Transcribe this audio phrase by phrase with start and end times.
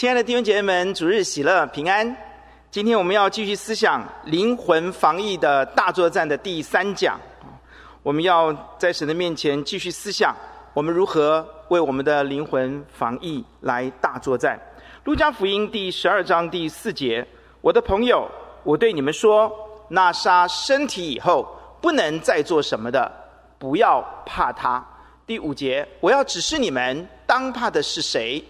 [0.00, 2.16] 亲爱的弟兄姐妹们，主日喜乐平安。
[2.70, 7.20] 今天我们要继续思想灵魂防疫的大作战的第三讲。
[8.02, 10.34] 我们要在神的面前继续思想，
[10.72, 14.58] 我们如何为我们的灵魂防疫来大作战。
[15.04, 17.22] 路加福音第十二章第四节：
[17.60, 18.26] 我的朋友，
[18.64, 19.52] 我对你们说，
[19.88, 21.46] 那杀身体以后
[21.78, 23.12] 不能再做什么的，
[23.58, 24.82] 不要怕他。
[25.26, 28.42] 第五节：我要指示你们，当怕的是谁？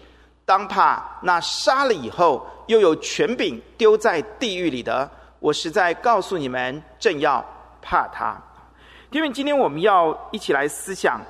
[0.51, 7.41] 当怕那杀了以后又有权柄丢在地狱里的，我实在告诉你们，正要
[7.81, 8.35] 怕他。
[9.11, 11.21] 因为今天我们要一起来思想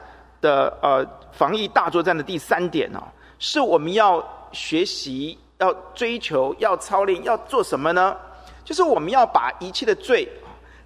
[0.41, 3.03] 的呃防疫大作战的第三点哦，
[3.37, 8.17] 是我们要学习、要追求、要操练、要做什么呢？
[8.65, 10.27] 就是我们要把一切的罪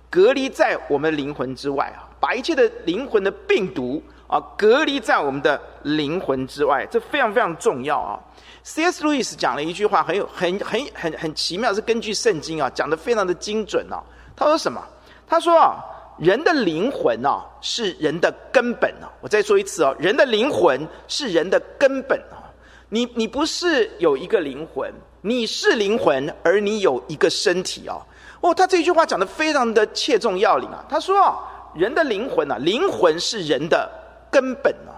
[0.10, 4.04] 隔离在我们灵魂之外啊，把一切的灵魂的病毒。
[4.28, 8.20] 啊，隔离在我们的灵魂之外，这非常非常重要啊
[8.64, 9.04] ！C.S.
[9.04, 14.02] 路易斯讲了一句话，很有很很很很奇妙，是根据圣经啊讲得非常的精准啊。
[14.36, 14.82] 他说什么？
[15.28, 15.78] 他说啊，
[16.18, 19.06] 人的灵魂啊是人的根本啊。
[19.22, 22.50] 我再说一次哦，人的灵魂是人的根本啊。
[22.90, 28.02] 你你不是有一个灵魂，你是灵魂，而你有一个身体啊。
[28.42, 30.84] 哦，他这句话讲得非常的切中要领啊。
[30.90, 31.38] 他说啊，
[31.76, 34.02] 人的灵魂啊，灵魂是人的。
[34.32, 34.92] 根本哦，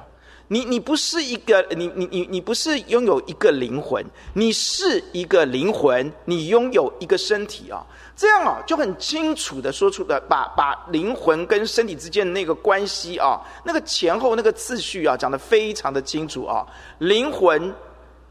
[0.50, 16.66] 你你不是一个，你你你你不是拥有一个灵魂，你是一个灵魂，你拥有一个身体啊，这样啊就很清楚的说出了，把把灵魂跟身体之间的那个关系啊，那个前后那个次序啊，讲得非常的清楚啊，
[17.00, 17.73] 灵魂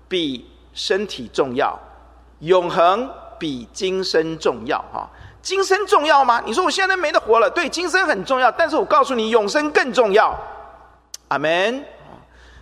[0.09, 1.78] 比身体重要，
[2.41, 5.06] 永恒比今生重要哈，
[5.42, 6.42] 今生重要吗？
[6.47, 10.34] 你说我现在没得活了，对，今生很重要，但是我告诉你，永生更重要。
[11.28, 11.84] 阿门。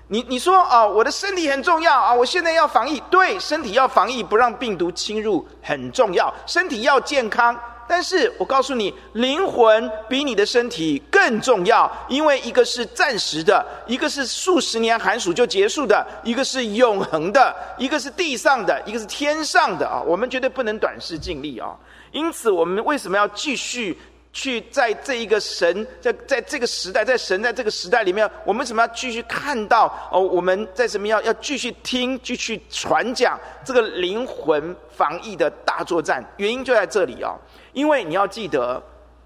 [0.09, 7.59] 你你说啊，我的身体很重要啊，我现在要防疫，对，身体要防疫，不让病毒侵入很重要，身体要健康。
[7.87, 20.03] 但是我告诉你，灵魂比你的身体更重要，因为一个是暂时的，一个是数十年寒暑就结束的，一个是永恒的，一个是地上的，一个是天上的啊。
[20.07, 21.75] 我们绝对不能短视尽力啊。
[22.13, 23.98] 因此，我们为什么要继续？
[24.34, 30.20] 去在这一个神在在这个时代，在神在这个时代里面，我们为什么要继续看到哦？
[30.20, 36.22] 我们在什么要要继续听，继续传讲这个灵魂防疫的大作战？
[36.36, 37.39] 原因就在这里、哦！
[37.72, 38.83] 因为你要记得，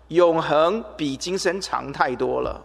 [0.09, 2.63] 永恒比今生长太多了。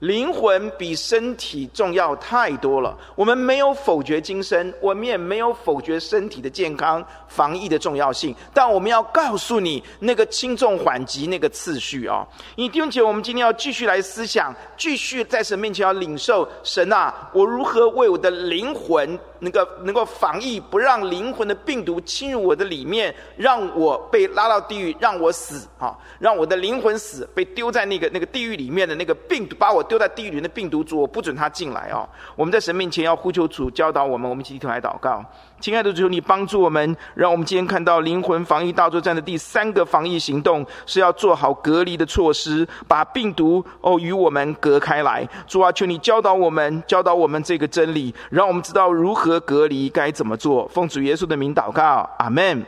[0.00, 2.94] 灵魂比身体重要太多了。
[3.14, 7.02] 我们没有否决今生，我们也没有否决身体的健康、
[7.34, 8.34] 防疫的重要性。
[8.52, 12.26] 但我们要告诉你，那个轻重缓急那个次序啊！
[12.56, 17.12] 因为弟兄姐妹，我们今天要继续来思想，继续在神面前要领受神啊！
[17.32, 19.18] 我如何为我的灵魂？
[19.40, 25.94] 能够能够防疫，不让灵魂的病毒侵入我的里面，让我被拉到地狱，让我死啊！
[26.18, 32.08] 让我的灵魂死，被丢在那个那个地狱里面的那个病毒，把我丢在地狱里面的病毒主，我不准他进来啊！
[32.36, 35.22] 我们在神面前要呼求主教导我们，我们一起低头来祷告。
[35.64, 45.26] 亲爱的主，求你帮助我们，让我们今天看到灵魂防疫大作战的第三个防疫行动，是要做好隔离的措施，把病毒哦与我们隔开来。
[45.46, 50.68] 主啊，求你教导我们，教导我们这个真理，让我们知道如何隔离，该怎么做。
[50.68, 52.60] 奉主耶稣的名祷告，阿门。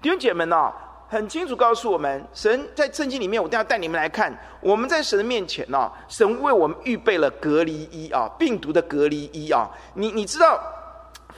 [0.00, 0.72] 弟兄姐妹们呢，
[1.06, 10.58] 很清楚告诉我们，神在圣经里面，我等下带你们来看，我们在神的面前呢，神为我们预备了隔离衣啊，病毒的隔离衣啊，你你知道。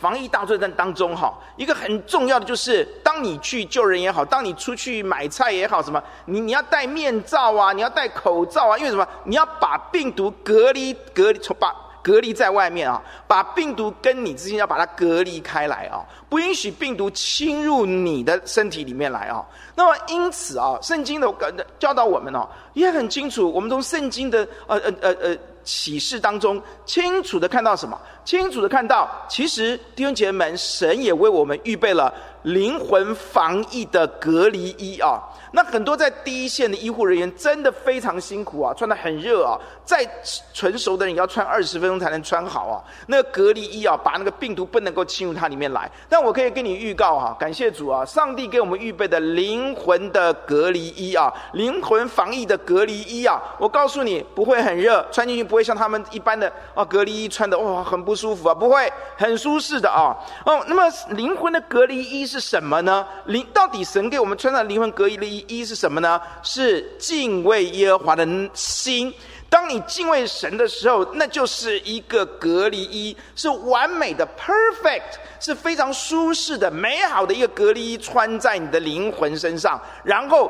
[0.00, 9.06] 防疫大作战当中，哈，一个很重要的就是，当你去救人也好，当你出去买菜也好，什么，你你要戴面罩啊，你要戴口罩啊，因为什么？
[9.25, 16.00] 你要把病毒隔离、隔离，从把隔离在外面啊，把病毒跟你之间要把它隔离开来啊，
[16.31, 19.44] 不允许病毒侵入你的身体里面来啊。
[19.75, 21.31] 那么因此啊，圣经的
[21.78, 25.38] 教导我们哦，也很清楚，我们从圣经的呃呃呃呃。
[25.65, 27.98] 启示当中，清楚的看到什么？
[28.25, 35.20] 清楚的看到，其实弟兄姐妹们，神也为我们预备了灵魂防疫的隔离衣啊。
[35.52, 39.58] 那很多在第一线的医护人员真的非常辛苦啊，穿得很热啊。
[39.84, 40.08] 再
[40.54, 42.78] 纯熟的人也要穿二十分钟才能穿好啊。
[43.08, 45.90] 那个隔离衣啊，把那个病毒不能够侵入它里面来。
[46.08, 53.42] 但我可以跟你预告哈，感谢主啊，上帝给我们预备的灵魂的隔离衣啊，灵魂防疫的隔离衣啊。
[53.58, 60.16] 我告诉你，不会很热，穿进去不会像他们一般的啊隔离衣穿的哇很不舒服啊，不会很舒适的啊。
[60.46, 60.84] 哦，那么
[61.16, 63.05] 灵魂的隔离衣是什么呢？
[63.27, 65.44] 灵到底神给我们穿上灵魂隔离的衣？
[65.49, 66.21] 衣是什么呢？
[66.44, 68.25] 是敬畏耶和华的
[68.55, 69.12] 心。
[69.49, 80.49] 当你敬畏神的时候，那就是一个隔离衣，是完美的 （perfect），是非常舒适的、美好的一个隔离衣，穿在你的灵魂身上，然后。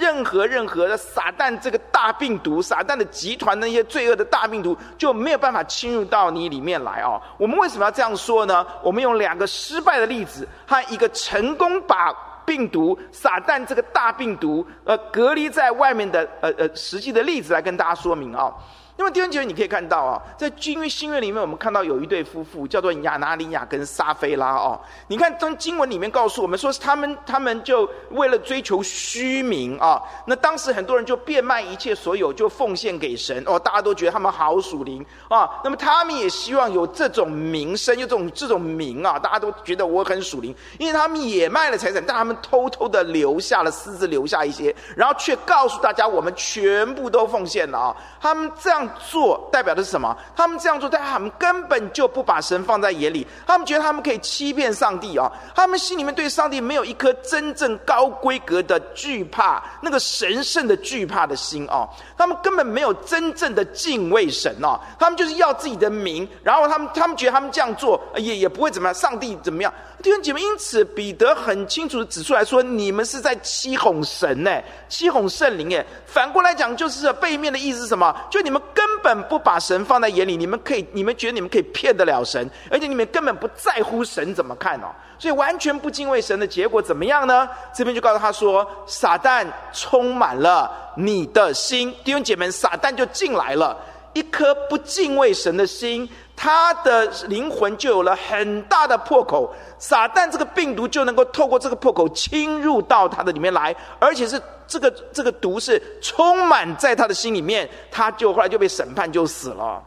[0.00, 7.20] 任何任何的撒旦这个大病毒，撒旦的集团那些罪恶的大病毒就没有办法侵入到你里面来啊。
[7.36, 8.66] 我们为什么要这样说呢？
[8.82, 12.10] 我们用两个失败的例子和一个成功把
[12.46, 18.52] 病毒撒旦这个大病毒呃隔离在外面的呃呃实际的例子来跟大家说明啊、
[18.96, 24.78] 那么弟兄姐妹，你可以看到啊，在新约新约里面，我们看到有一对夫妇，叫做亚拿尼亚跟撒非拉哦。
[25.08, 33.58] 你看，从经文里面告诉我们说是，他们他们就为了追求虚名啊，那当时很多人就变卖一切所有，就奉献给神哦。
[33.58, 47.96] 大家都觉得他们好属灵啊，那么他们也希望有这种名声，有这种这种名啊，大家都觉得我很属灵，因为他们也卖了财产，但他们偷偷的留下了私自留下一些，然后却告诉大家，我们全部都奉献了啊。
[48.20, 48.89] 他们这样。
[48.98, 50.16] 做代表的是什么？
[50.34, 53.26] 他们这样做，但他们根本就不把神放在眼里。
[53.46, 55.30] 他们觉得他们可以欺骗上帝啊！
[55.54, 61.88] 他们心里面对上帝没有一颗真正高规格的惧怕，那个神圣的惧怕的心啊！
[62.16, 64.80] 他们根本没有真正的敬畏神啊！
[64.98, 69.72] 他们就是要自己的名，然后他们他们觉得他们这样做也也不会怎么样，上帝怎么样？
[70.02, 74.50] 弟兄姐妹，因此彼得很清楚的指出来说：你们是在欺哄神呢，
[74.88, 75.84] 欺哄圣灵诶。
[76.06, 78.14] 反过来讲，就是背面的意思是什么？
[78.30, 84.86] 就你们根本不把神放在眼里，你们可以，你们觉得你们可以骗得了神，而且你们根本不在乎神怎么看哦。
[85.18, 87.48] 所以完全不敬畏神的结果怎么样呢？
[87.74, 93.76] 这边就告诉他说：撒旦充满了你的心，弟兄姐妹，撒旦就进来了，
[94.14, 96.08] 一颗不敬畏神的心。
[96.34, 104.40] 他的灵魂就有了很大的破口，撒旦这个病毒就能够透过这个破口侵入到他的里面来，而且是
[104.70, 109.82] 这个这个毒是充满在他的心里面，他就后来就被审判就死了。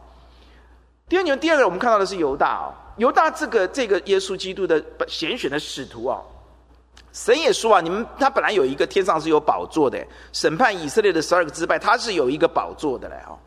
[1.08, 6.20] 第二年，第二个我们看到的是犹大啊，犹大这个这个耶稣基督的拣选的使徒啊，
[7.14, 13.38] 神也说啊，你们他本来有一个天上是有宝座的，审判以色列的十二个支派，他是有一个宝座的嘞哦。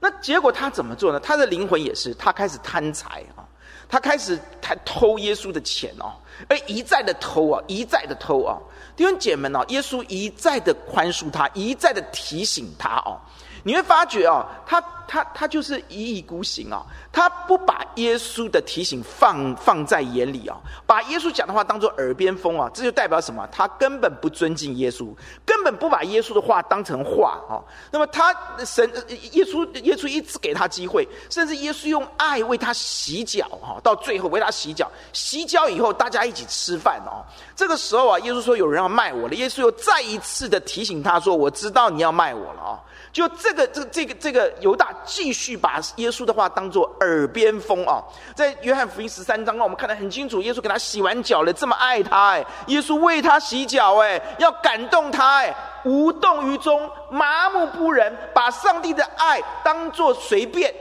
[0.00, 1.20] 那结果他怎么做呢？
[1.20, 3.46] 他的灵魂也是，他开始贪财啊，
[3.88, 6.12] 他开始他偷耶稣的钱哦，
[6.48, 8.58] 而一再的偷啊，一再的偷啊。
[8.94, 13.18] 弟兄姐妹们哦，耶稣一再的宽恕他，一再的提醒他哦。
[13.64, 20.56] 你会发觉哦，他他他就是一意孤行啊，他不把耶稣的提醒放放在眼里啊，
[20.86, 23.46] 把耶稣讲的话当做耳边风啊，这就代表什么？
[23.52, 25.14] 他根本不尊敬耶稣，
[25.44, 27.60] 根本不把耶稣的话当成话啊。
[27.90, 28.34] 那么他
[28.64, 28.88] 神
[29.32, 37.24] 耶稣耶稣一直给他机会，甚至耶稣用爱为他洗脚哈，到最后为他洗脚，洗脚以后大家一起吃饭哦。
[37.54, 42.80] 这个时候啊，耶稣说有人要卖我了，耶稣又再一次的提醒他说：“我知道你要卖我了啊。”
[43.12, 48.02] 就这个，这、这个、这个犹大继续把耶稣的话当作耳边风啊，
[48.34, 55.54] 在约翰福音十三章，让我们看得很清楚，耶稣给他洗完脚了，这么爱他哎，耶稣为他洗脚哎，要感动他哎，
[55.84, 60.74] 无动于衷，麻木不仁，把上帝的爱当作随便。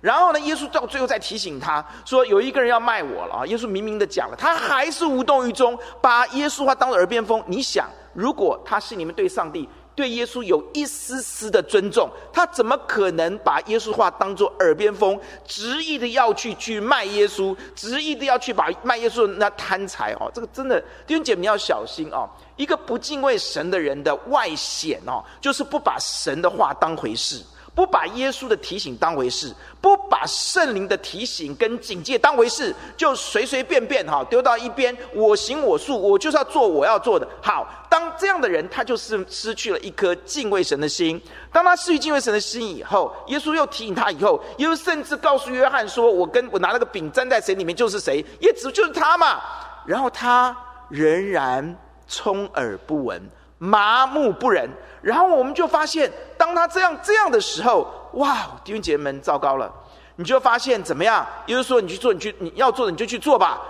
[0.00, 7.42] 然后呢，耶稣到最后再提醒他说，有一个人要卖我了啊，耶稣明明的讲了，他还是无动于衷，把耶稣话当做耳边风。
[7.46, 22.28] 你想，如果他是你们对上帝，对耶稣有一丝丝的尊重，他怎么可能把耶稣话当作耳边风，执意的要去去卖耶稣，执意的要去把卖耶稣那贪财哦，这个真的弟兄姐妹要小心哦。
[22.56, 27.40] 一个不敬畏神的人的外显哦，就是不把神的话当回事。
[27.74, 37.28] 不把耶稣的提醒当回事，不把圣灵的提醒跟警戒当回事，就随随便便哈丢到一边，我行我素，我就是要做我要做的。
[37.42, 41.20] 好，当这样的人，他就是失去了一颗敬畏神的心。
[41.50, 49.40] 当他失去敬畏神的心以后，耶稣又提醒他以后，耶稣甚至告诉约翰说：“我跟我拿了个饼沾在谁里面就是谁，也指就是他嘛。”
[49.84, 50.56] 然后他
[50.88, 51.76] 仍然
[52.06, 53.20] 充耳不闻。
[53.58, 54.68] 麻木不仁，
[55.00, 59.72] 然后我们就发现，当他这样这样的时候，哇，弟兄姐妹们，糟糕了！
[60.16, 61.26] 你就发现怎么样？
[61.46, 63.60] 也就是说，你去做，你去你要做的你就去做吧。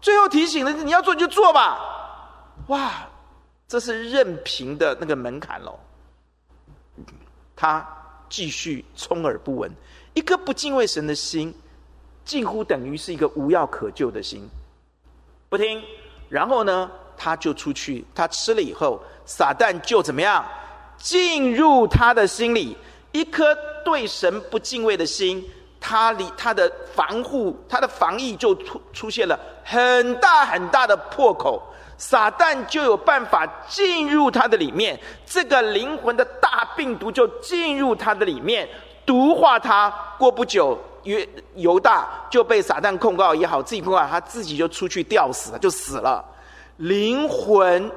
[0.00, 1.78] 最后提醒的是，你要做你就做吧。
[2.68, 2.92] 哇，
[3.68, 5.78] 这是任凭的那个门槛喽。
[7.54, 7.86] 他
[8.28, 9.70] 继续充耳不闻，
[10.14, 11.54] 一颗不敬畏神的心，
[12.24, 14.48] 近乎等于是一个无药可救的心。
[15.48, 15.82] 不听，
[16.28, 19.00] 然后呢，他就出去，他吃了以后。
[19.26, 20.42] 撒旦就怎么样
[20.96, 22.74] 进入他的心里，
[23.12, 23.54] 一颗
[23.84, 25.44] 对神不敬畏的心，
[25.78, 31.62] 他里他的防护、他的防疫就出出现了很大很大的破口，
[31.98, 38.68] 撒旦就有办法进入他的里面，这个灵魂的大病毒就进入他的里面，
[39.04, 39.92] 毒化他。
[40.18, 46.24] 过不久，约犹大就被撒旦控告也好，自己控告他自己就出去吊死了，就死了。
[46.78, 47.90] 灵魂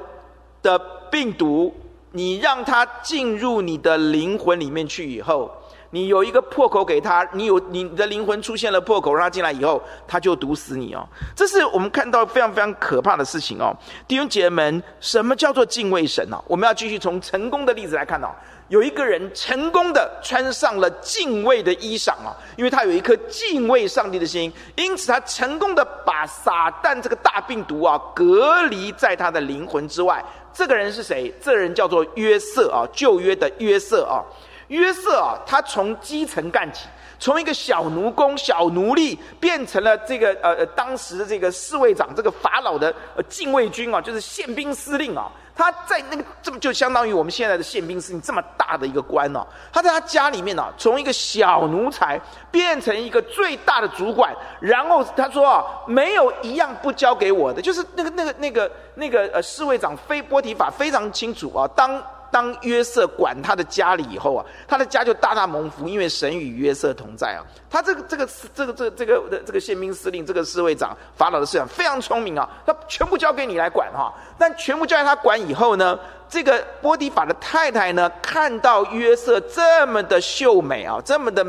[0.62, 0.78] 的
[1.10, 1.74] 病毒，
[2.12, 5.50] 你让它进入你的灵魂里面去以后。
[5.90, 11.04] 你有一个破口给他，你有你的灵魂出现了破口，让他进来以后，他就毒死你哦。
[11.34, 13.76] 这是我们看到非常非常可怕的事情哦。
[14.06, 16.40] 弟兄姐妹们，什么叫做敬畏神呢？
[16.46, 18.28] 我们要继续从成功的例子来看哦。
[18.68, 30.24] 有一个人成功的穿上了敬畏的衣裳啊，因为他有一颗敬畏上帝的心，因此他成功的把撒旦这个大病毒啊隔离在他的灵魂之外。
[30.52, 31.34] 这个人是谁？
[31.40, 34.22] 这个人叫做约瑟啊，旧约的约瑟啊。
[34.70, 36.86] 约瑟啊，他从基层干起，
[37.18, 45.30] 从一个小奴工、小奴隶，变成了这个呃呃当时的这个侍卫长，这个法老的呃禁卫军啊，就是宪兵司令啊。
[45.56, 52.18] 他在那个这么就相当于我们现在的宪兵司令这么大的一个官哦、他在他家里面呢、从一个小奴才
[52.50, 54.32] 变成一个最大的主管。
[54.60, 62.00] 然后他说啊，没有一样不交给我的，就是那个那个那个那个呃侍卫长非波提法非常清楚啊，当。
[62.30, 67.42] 当约瑟管他的家里以后啊，他的家就大大蒙福，因为神与约瑟同在啊。
[67.68, 74.12] 他这个这个这个这个这个这个宪兵司令，这个侍卫长法老的侍长非常聪明啊，他全部交给你来管哈。
[74.38, 81.44] 但全部交给他管以后呢，这个波提法的太太呢，看到约瑟这么的秀美啊，这么的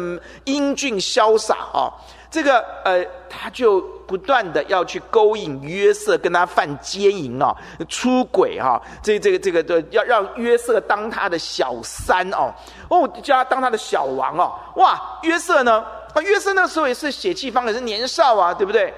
[0.46, 1.94] 英俊潇洒啊。
[2.30, 7.56] 这个呃，他就不断的要去勾引约瑟，跟他犯奸淫哦，
[7.88, 12.54] 出轨哈、啊，这这个这个的要让约瑟当他的小三哦，
[12.90, 15.82] 哦，叫他当他的小王哦，哇，约瑟呢，
[16.14, 18.94] 啊，约瑟那时候也是血气方刚，也是年少啊，对不对？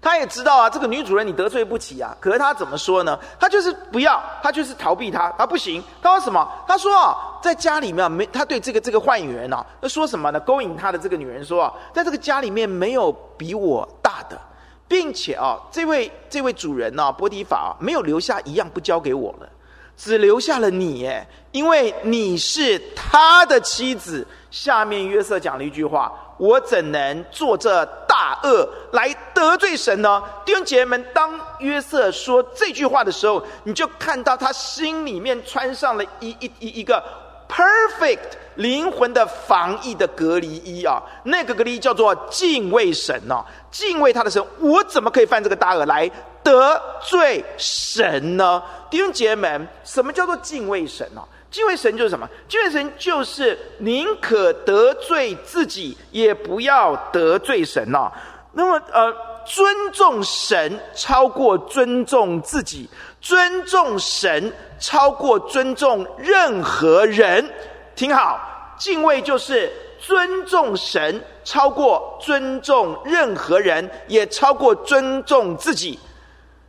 [0.00, 2.16] 他也知道啊，这个女主人你得罪不起啊。
[2.20, 3.18] 可是他怎么说呢？
[3.38, 5.28] 他就是不要，他就是逃避他。
[5.36, 6.48] 他不行，他说什么？
[6.68, 10.38] 他说啊，在家里面没他对这个这个坏女人啊，他说什么呢？
[10.40, 14.40] 勾引他的这个女人说啊，在这个家里面没有比我大的，
[14.86, 19.48] 并且啊，这位这位主人呢，波提法啊，没有留下一样不交给我了，
[19.96, 24.26] 只留下了你，耶，因为你是他的妻子。
[24.50, 26.12] 下面约瑟讲了一句话。
[26.38, 30.22] 我怎能做这大恶来得罪神呢？
[30.44, 37.02] 弟兄姐妹们，当约瑟说这句话的时候，你就看到他心里面穿上了一一一一个
[37.48, 41.02] perfect 灵魂的防疫的隔离衣啊！
[41.24, 44.44] 那个隔离叫做敬畏神哦，敬畏他的神。
[44.60, 46.10] 我怎么可以犯这个大恶来
[46.42, 48.62] 得罪神呢？
[48.90, 51.22] 弟兄姐妹们，什么叫做敬畏神呢？
[51.50, 52.28] 敬畏神就是什么？
[52.48, 58.10] 敬畏神就是宁可得罪自己，也不要得罪神哦。
[58.52, 59.14] 那么，呃，
[59.46, 62.88] 尊重神超过尊重自己，
[63.20, 67.48] 尊重神超过尊重任何人。
[67.94, 68.38] 听好，
[68.76, 75.98] 敬畏就是尊重神超过尊重任何人，也超过尊重自己。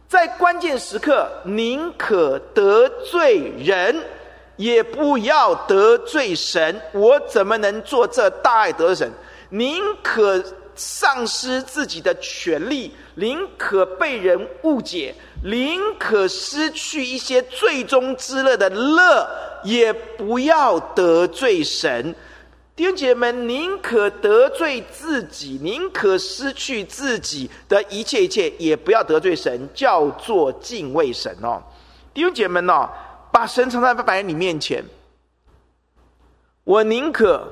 [0.08, 4.02] 在关键时刻，宁可得罪人。
[4.60, 9.10] 也不要得罪神，我怎么能做这大爱得神？
[9.52, 10.44] 宁可
[10.76, 19.26] 丧失自己的权利，宁可被人误解，宁可失去一些最终之乐的乐，
[19.64, 22.14] 也不要得罪神。
[22.76, 31.64] 弟兄姐妹们，宁可得罪自己，宁可失去自己的一切一切，也不要得罪神，叫做敬畏神哦。
[32.14, 32.90] 弟兄姐妹们哦。
[33.32, 34.84] 把神常常摆在你面前，
[36.64, 37.48] 我宁可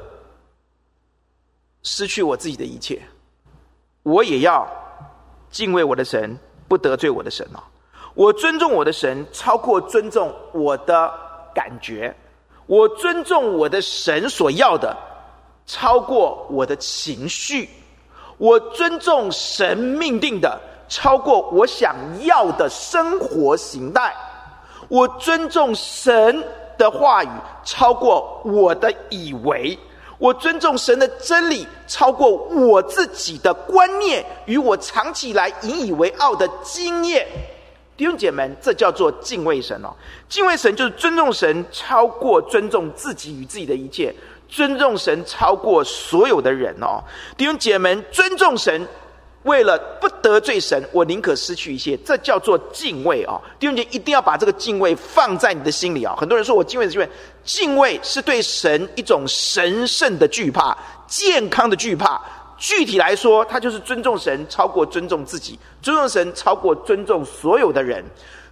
[1.83, 3.01] 失去我自己的一切，
[4.03, 4.67] 我也要
[5.49, 7.63] 敬畏我的神，不得罪我的神哦。
[8.15, 11.13] 我尊重我的神，超过尊重我的
[11.53, 12.11] 感觉；
[12.65, 14.97] 我尊重我的神所要的，
[15.67, 17.67] 超过我的情绪；
[18.37, 24.15] 我尊重神命定的，超过我想要的生活形态。
[24.87, 26.43] 我尊重神
[26.77, 27.29] 的话语，
[27.63, 29.77] 超过我的以为；
[30.17, 37.27] 我尊重神的真理，超过我自己的观念与我长期以来引以为傲的经验。
[37.97, 39.89] 弟兄姐妹们，这叫做敬畏神哦。
[40.29, 44.13] 敬畏神就是尊重神，超过尊重自己与自己的一切；
[44.47, 47.03] 尊重神，超过所有的人哦。
[47.35, 48.87] 弟兄姐妹们，尊重神。
[49.47, 53.41] 为了不得罪神，我宁可失去一些，这叫做敬畏啊！
[53.57, 56.13] 弟兄姐一定要把这个敬畏放在你的心里啊！
[56.15, 57.09] 很多人说我敬畏的敬畏，
[57.43, 60.77] 敬畏是对神一种神圣的惧怕、
[61.07, 62.21] 健康的惧怕、
[62.57, 68.03] 具体来说，它就是尊重神超过尊重自己，尊重神超过尊重所有的人，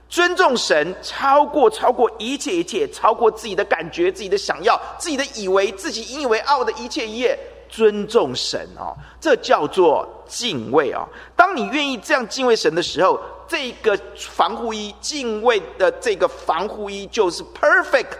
[0.08, 7.38] 尊重神超过超过一切一切，超过自己的感觉、自己的想要、自己的以为、自己引以为傲的一切一切。
[7.76, 11.06] 尊重神哦，这叫做敬畏哦。
[11.36, 18.14] 当你愿意这样敬畏神的时候，这个防护衣，敬畏的这个防护衣就是 perfect，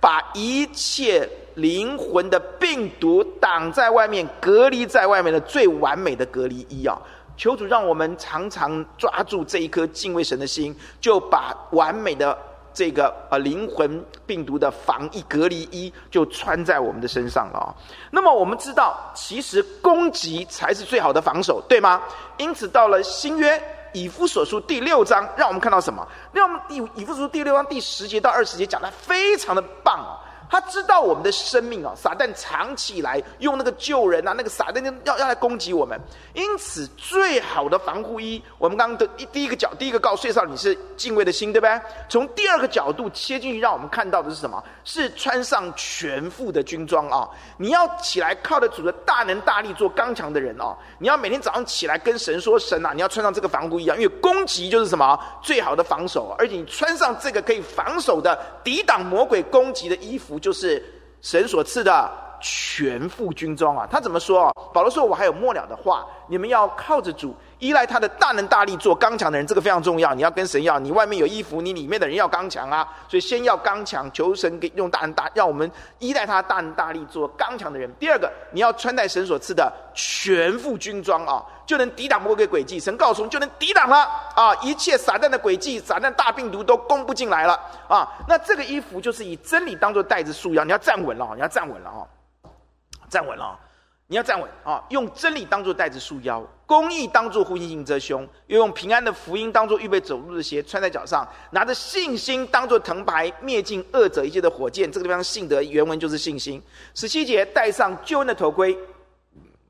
[0.00, 6.98] 把一切灵魂的病毒挡在外面、隔离在外面的最完美的隔离衣啊！
[7.36, 12.36] 求主让我们常常抓住这一颗敬畏神的心，就把完美的。
[12.74, 17.72] 这个呃灵魂病毒的防疫隔离衣就穿在我们的身上了啊。
[18.10, 22.02] 那么我们知道，其实攻击才是最好的防守，对吗？
[22.36, 23.62] 因此到了新约
[23.92, 26.06] 以夫所书第六章，让我们看到什么？
[26.32, 30.04] 让我们以以弗所书第六章第十节到二十节讲的非常的棒。
[30.50, 35.98] 他知道我们的生命啊，撒旦藏起来用那个救人啊，那个撒旦要要来攻击我们。
[36.32, 41.80] 因此，最好的防护衣，我们刚刚的第第一个角，第一个告诉介绍你是敬畏的心，对不对？
[42.08, 44.62] 从第二个角度切进去，让我们看到的是什么？
[44.84, 47.28] 是穿上全副的军装啊！
[47.56, 50.76] 你要起来靠着主的大能大力做刚强的人啊！
[50.98, 53.96] 你要每天早上起来跟神说：“神啊，你要穿上这个防护衣啊！
[53.96, 55.18] 因为攻击就是什么？
[55.42, 60.82] 最好的防守，而且你穿上这个可以防守的、抵挡魔鬼攻击的衣服。”就是
[61.20, 62.10] 神所赐的
[62.40, 63.88] 全副军装啊！
[63.90, 64.52] 他怎么说？
[64.72, 70.12] 保罗说：“我还有末了的话，你们要靠着主。”依赖他的大能大力做刚强的人，这个非常重要。
[70.12, 72.86] 你要跟神要，你外面有衣服，你里面的人要刚强啊。
[73.08, 77.90] 所以先要刚强，求神给用大能大，让我们依赖他大能大力做刚强的人。
[77.98, 82.78] 第二个，你要穿戴神所赐的全副军装啊，就能抵挡魔鬼诡计。
[82.78, 83.96] 神告诉我们，就能抵挡了
[84.36, 88.06] 啊，一切撒旦的诡计、撒旦大病毒都攻不进来了啊。
[88.28, 92.04] 那这个衣服就是以真理当做带子束腰，你要站稳了，你要站稳了啊，
[93.08, 93.58] 站稳了。
[94.14, 94.80] 你要站稳啊！
[94.90, 104.88] 用真理当做带子束腰，公义当做护心镜遮胸，又用平安的福音当做预备走路的鞋穿在脚上，拿着信心当做藤牌灭尽恶者一切的火箭。
[104.92, 106.62] 这个地方信德原文就是信心。
[106.94, 108.78] 十七节戴上救恩的头盔，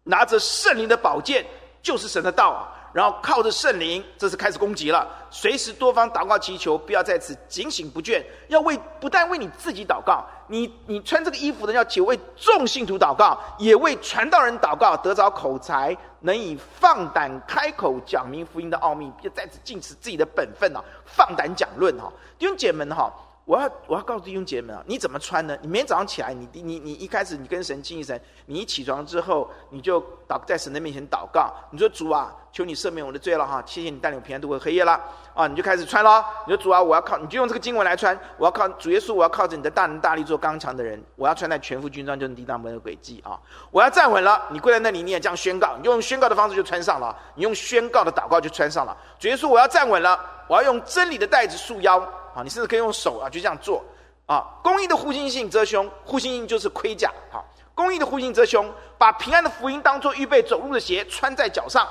[0.02, 1.42] 拿着圣灵的宝剑，
[1.80, 2.68] 就是神的道啊。
[2.94, 5.06] 然后靠着圣灵，这是开始攻击了。
[5.28, 8.22] 随时多方祷告祈求，不要在此警醒不倦。
[8.46, 23.12] 要为不但为你自己祷告，你你穿这个衣服的要求为众信徒祷告，也为传道人祷告，得着口才，能以放胆开口讲明福音的奥秘，要在此尽持自己的本分啊，放胆讲论哈，弟兄姐妹们哈。
[23.44, 25.54] 我要我要告诉弟兄姐妹啊，你怎么穿呢？
[25.60, 31.52] 你每天早上起来，你你你一开始你跟神亲近神，你一起床之后，你就祷在神的面前祷告。
[31.70, 34.98] 你说主啊，求你赦免我的罪了哈，谢谢你带领我平安度过黑夜了
[35.34, 36.24] 啊，你就开始穿了。
[36.46, 38.18] 你说主啊，我要靠，你就用这个经文来穿。
[38.38, 40.98] 我要靠主耶稣，我要靠着你的大能大力做刚强的人。
[41.16, 43.38] 我要穿戴全副军装，就能抵挡魔鬼的诡计啊！
[43.70, 47.14] 我要站稳了，你跪在那里，你也这样宣告，你用宣告的方式就穿上了。
[47.34, 48.96] 你用宣告的祷告就穿上了。
[49.18, 52.02] 主耶稣，我要站稳了，我要用真理的带子束腰。
[52.34, 53.82] 啊，你甚至可以用手啊，就这样做
[54.26, 54.44] 啊。
[54.62, 57.10] 公益的护心性遮胸，护心性就是盔甲。
[57.30, 57.44] 好，
[57.74, 61.88] 公益的护心遮胸，把平安的福音当做预备走路的鞋穿在脚上，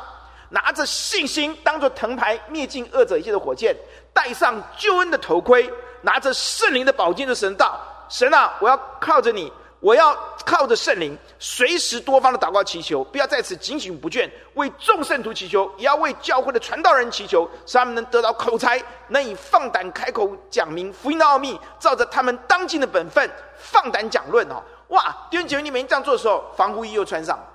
[0.50, 3.76] 拿着信心当做藤牌灭尽恶者一切的火箭，
[4.14, 7.80] 戴上救恩的头盔，拿着圣灵的宝剑的神道。
[8.10, 9.52] 神啊，我要靠着你。
[9.84, 10.16] 我要
[10.46, 24.64] 靠着圣灵，随时多方的祷告祈求，不要在此警醒不倦，为众圣徒祈求，也要为教会的传道人祈求，使他们能得到口才，能以放胆开口讲明福音的奥秘，照着他们当尽的本分，放胆讲论哦。
[24.88, 27.46] 哇，弟兄姐妹，你们这样做的时候，防护衣又穿上了，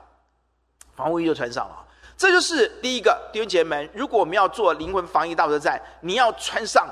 [0.94, 1.82] 防护衣又穿上了。
[2.18, 6.86] 这就是第一个，弟兄姐妹们，如果我们要做灵魂防疫大作战，你要穿上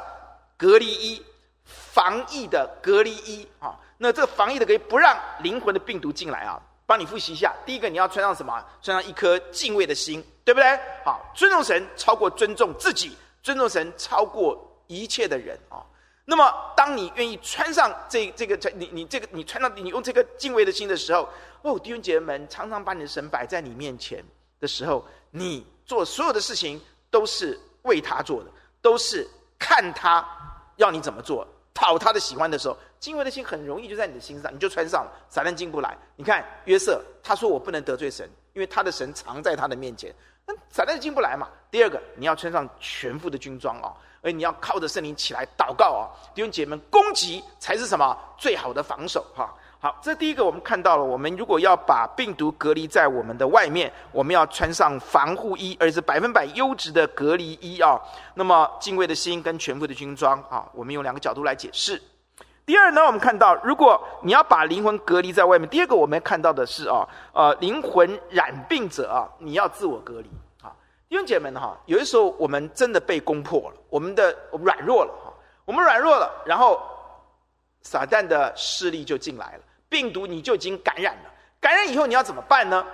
[0.56, 1.22] 隔离衣，
[1.64, 3.76] 防疫的隔离衣啊。
[3.98, 6.60] 那这个防疫的可以不让灵魂的病毒进来啊！
[6.84, 8.64] 帮你复习一下，第一个你要穿上什么？
[8.80, 10.78] 穿上一颗敬畏的心，对不对？
[11.04, 14.56] 好，尊重神超过尊重自己，尊重神超过
[14.86, 15.82] 一切的人啊！
[16.24, 21.28] 那么，当你愿意穿上这这个你你这个你穿上你用这个敬畏的心的时候，
[21.62, 24.24] 哦，弟兄姐妹们，常常把你的神摆在你面前
[24.60, 26.80] 的时候，你做所有的事情
[27.10, 29.26] 都是为他做的，都是
[29.58, 30.24] 看他
[30.76, 31.46] 要你怎么做。
[31.74, 35.96] 讨他的喜欢的时候，敬畏的心很容易就在你的心上，你就穿上了，撒旦进不来。
[36.16, 40.14] 你看约瑟，他说我不能得罪神，因为他的神藏在他的面前，
[40.46, 41.48] 那撒旦进不来嘛。
[41.70, 49.54] 第二个，你要穿上全副的军装啊，而你要靠着圣灵起来祷告啊，弟兄姐妹们，攻击才是什么最好的防守哈。
[49.78, 51.04] 好，这第一个我们看到了。
[51.04, 58.00] 我们如果要把病毒隔离在我们的外面，我们要穿上防护衣，而是百分百优质的隔离衣啊。
[58.34, 62.00] 那么敬畏的心跟全副的军装啊，我们用两个角度来解释。
[62.66, 70.28] 第二呢，我们看到，如果你要把灵魂隔离在外面，第二个我们看到的是啊，呃，灵魂染病者啊，你要自我隔离
[70.60, 70.74] 啊。
[71.08, 75.32] 弟兄姐妹们哈，有的时候我们真的被攻破了，我们的我们软弱了哈，
[75.64, 76.82] 我们软弱了，然后
[77.82, 82.84] 撒旦的势力就进来了，病毒你就已经感染了，感染以后你要怎么办呢？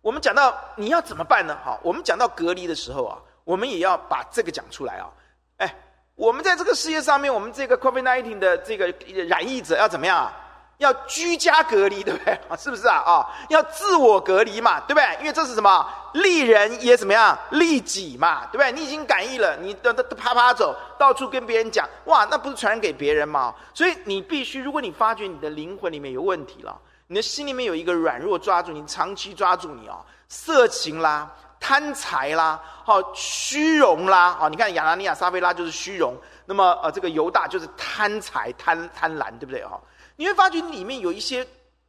[0.00, 1.58] 我们讲到你要怎么办呢？
[1.62, 5.10] 好，我们讲到隔离的时候啊，我们也要把这个讲出来啊，
[5.58, 5.74] 哎。
[6.20, 8.92] 我们在这个世界上面，我们这个 COVID-19 的这个
[9.26, 10.30] 染疫者要怎么样啊？
[10.76, 12.34] 要居家隔离，对不对？
[12.46, 12.96] 啊， 是不是啊？
[12.96, 15.16] 啊，要自我隔离嘛，对不对？
[15.20, 15.88] 因为这是什么？
[16.12, 17.38] 利人也怎么样？
[17.52, 18.70] 利己嘛，对不对？
[18.70, 23.54] 你已经感染了，你都都啪啪走，到处跟别人讲，哇，那不是传染给别人吗？
[23.72, 29.96] 所以你必须，如果你发觉你的灵魂里面有问题了，你的心里面有一个软弱抓住你，长期抓住你啊，
[30.28, 31.30] 色情啦。
[31.60, 39.62] 贪财啦，好虚荣啦，啊，你看亚拿尼亚、撒非拉就是虚荣，那么呃，这个犹大就是贪财、贪贪婪，对不对？
[39.64, 39.78] 哈，
[40.16, 41.46] 你会发觉里面有一些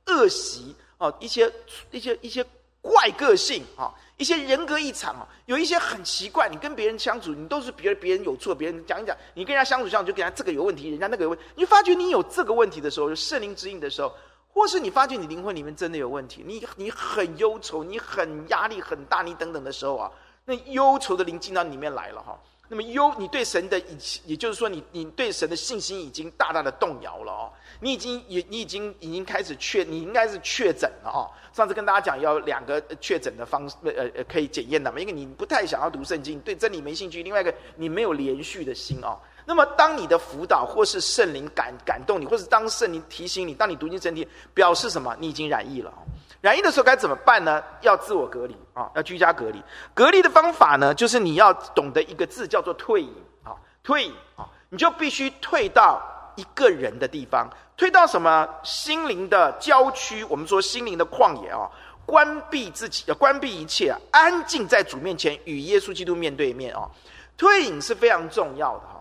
[0.07, 1.51] 恶习哦，一些
[1.89, 2.45] 一些一些
[2.81, 6.49] 怪个性啊，一些人格异常啊，有一些很奇怪。
[6.49, 11.45] 你跟别人相处，你都是别人别人有错，别人讲一讲，你跟人家相处相处，就跟人家这个有问题，人家那个有问题。
[11.55, 14.13] 你发觉你有这个问题的时候，有圣灵指引的时候。
[14.53, 20.11] 或是你发觉你灵魂里面真的有问题，你你很忧愁，你很压力很大，你等等的时候啊，
[20.45, 22.37] 那忧愁的灵进到里面来了哈。
[22.67, 23.81] 那么忧，你对神的，
[24.25, 27.51] 也就是说你你对神的信心已经大大的动摇了哦。
[27.81, 31.27] 你已经也你已经已经开始确，你应该是确诊了哦。
[31.51, 37.21] 上次跟大家讲要两个确诊的方式，呃呃可以检验的嘛，因为你不太想要读圣经，对真理没兴趣。
[37.23, 39.19] 另外一个你没有连续的心哦。
[39.51, 45.13] 那么，当你的辅导或是圣灵感感动你，或是当圣灵提醒你，当你读经身体，表示什么？
[45.19, 45.91] 你已经染疫了。
[46.39, 47.61] 染疫的时候该怎么办呢？
[47.81, 49.61] 要自我隔离啊，要居家隔离。
[49.93, 53.51] 隔离的方法呢，就是你要懂得一个字，叫做退隐啊，
[53.83, 56.01] 退隐啊，你就必须退到
[56.37, 58.47] 一个人的地方，退到什么？
[58.63, 61.69] 心灵的郊区，我们说心灵的旷野啊，
[62.05, 66.89] 关闭自己，要关闭一切，安静在主面前，与耶稣基督面对面啊。
[67.35, 69.00] 退隐是非常重要的哈。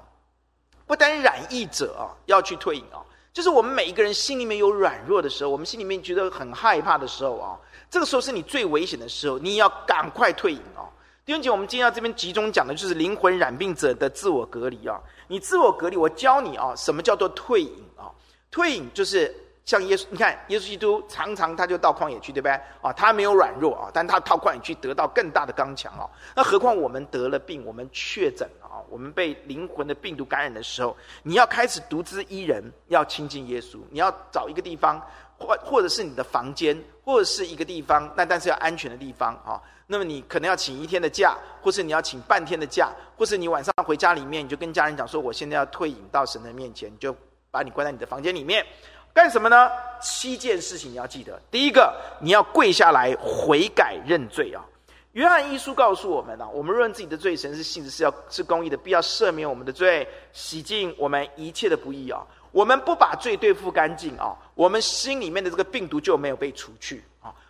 [0.90, 2.98] 不单染疫者啊要去退隐啊，
[3.32, 7.56] 就是我们每一个人心里面有软弱的时候，我们心里面觉得很害怕的时候啊，
[7.88, 10.82] 这个时候是你最危险的时候，你要赶快退隐啊。
[11.24, 15.00] 弟兄姐，我们今天要这边集中讲的就是灵魂染病者的自我隔离啊。
[15.28, 18.10] 你自我隔离，我教你啊，什么叫做退隐啊？
[18.50, 19.32] 退隐就是。
[19.64, 22.52] 像耶稣，你看耶稣基督常常他就到旷野去，对不对？
[22.82, 26.08] 啊，他没有软弱啊，但他到旷野去得到更大的刚强啊。
[26.34, 35.00] 那何况我们得了病，我们确诊啊，我们被灵魂的病毒感染的时候，你要开始独自一人，要亲近耶稣，你要找一个地方，
[35.38, 39.60] 或或者是你的房间，或者是一个地方，那但是要安全的地方啊。
[39.86, 47.14] 那么你可能要请一天的假，或是你要请半天的假，或是你晚上回家里面，你就跟家人讲说，我现在要退隐到神的面前，你就
[47.50, 48.64] 把你关在你的房间里面。
[49.12, 49.70] 干什么呢？
[50.00, 51.40] 七件事情你要记得。
[51.50, 54.64] 第一个，你要跪下来悔改认罪啊。
[55.12, 62.24] 约翰一书告诉我们啊，我们认自己的罪，神是信实，是要是公义的，必要赦免我们的罪，洗净我们一切的不义啊。
[62.52, 67.02] 我们不把罪对付干净啊，我们心里面的这个病毒就没有被除去，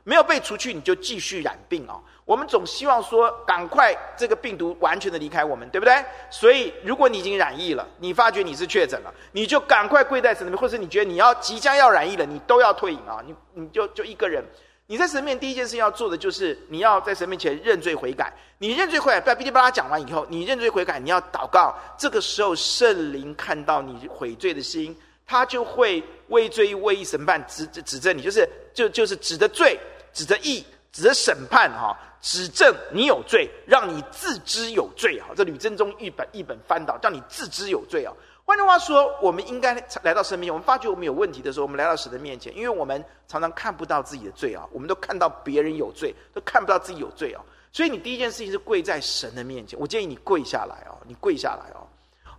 [0.04, 2.00] 没有被除去，你就继续染病啊。
[2.24, 6.04] 我们总希望说，赶快这个病毒完全的离开我们，对不对？
[6.30, 13.20] 所以，如果你已经染疫了，你发觉你是确诊了，你就赶快跪在神面前，或者你觉得你要即将要染疫了，你都要退隐啊。
[13.26, 14.44] 你你就就一个人，
[14.86, 18.32] 你在神面前第一件事情要做的就是，你要在神面前认罪悔改。
[18.58, 21.74] 你认罪悔改，不要噼里啪啦讲完以后，你认罪悔改，你要祷告。
[21.98, 24.96] 这个时候，圣灵看到你悔罪的心，
[25.30, 29.78] 他就会畏罪畏义审判，指指指证你，就是就就是指的罪，
[30.12, 35.28] 指的义，指的审判哈，指证你有罪，让你自知有罪哈。
[35.36, 38.12] 这吕振中一本一本翻导，让你自知有罪啊。
[38.44, 47.40] 换句话说，我们应该来到神面前，我们发觉我们有问题的时候，我们来到神的面前，因为我们常常看不到自己的罪啊，我们都看到别人有罪，都看不到自己有罪啊。
[47.70, 51.79] 所以你第一件事情是跪在神的面前，我建议你跪下来啊，你跪下来哦。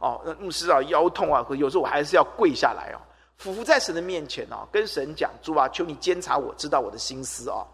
[0.01, 2.99] 哦，那牧师啊，腰痛啊，可有时候我还是要跪下来哦，
[3.37, 7.65] 俯伏在神的面前哦，跟神讲：主啊，求你监察我，知道我的心思哦。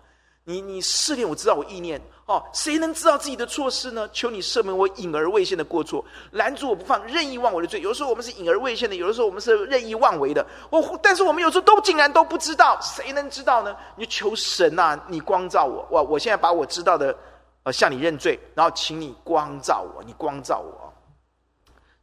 [0.44, 2.42] 你你试炼我，知道我意念哦。
[2.54, 4.10] 谁能知道自己的错事呢？
[4.14, 7.82] 求你赦免我隐而未现的过错，拦住我不放，任意妄为的罪。
[7.82, 10.46] 有的时候我们是隐而未现的，有的时候我们是任意妄为的。
[10.70, 13.76] 我但是我们有时候都竟然都不知道，谁能知道呢？
[13.98, 15.86] 你求神呐、啊，你光照我。
[15.90, 17.14] 我我现在把我知道的，
[17.64, 20.87] 呃，向你认罪，然后请你光照我，你光照我。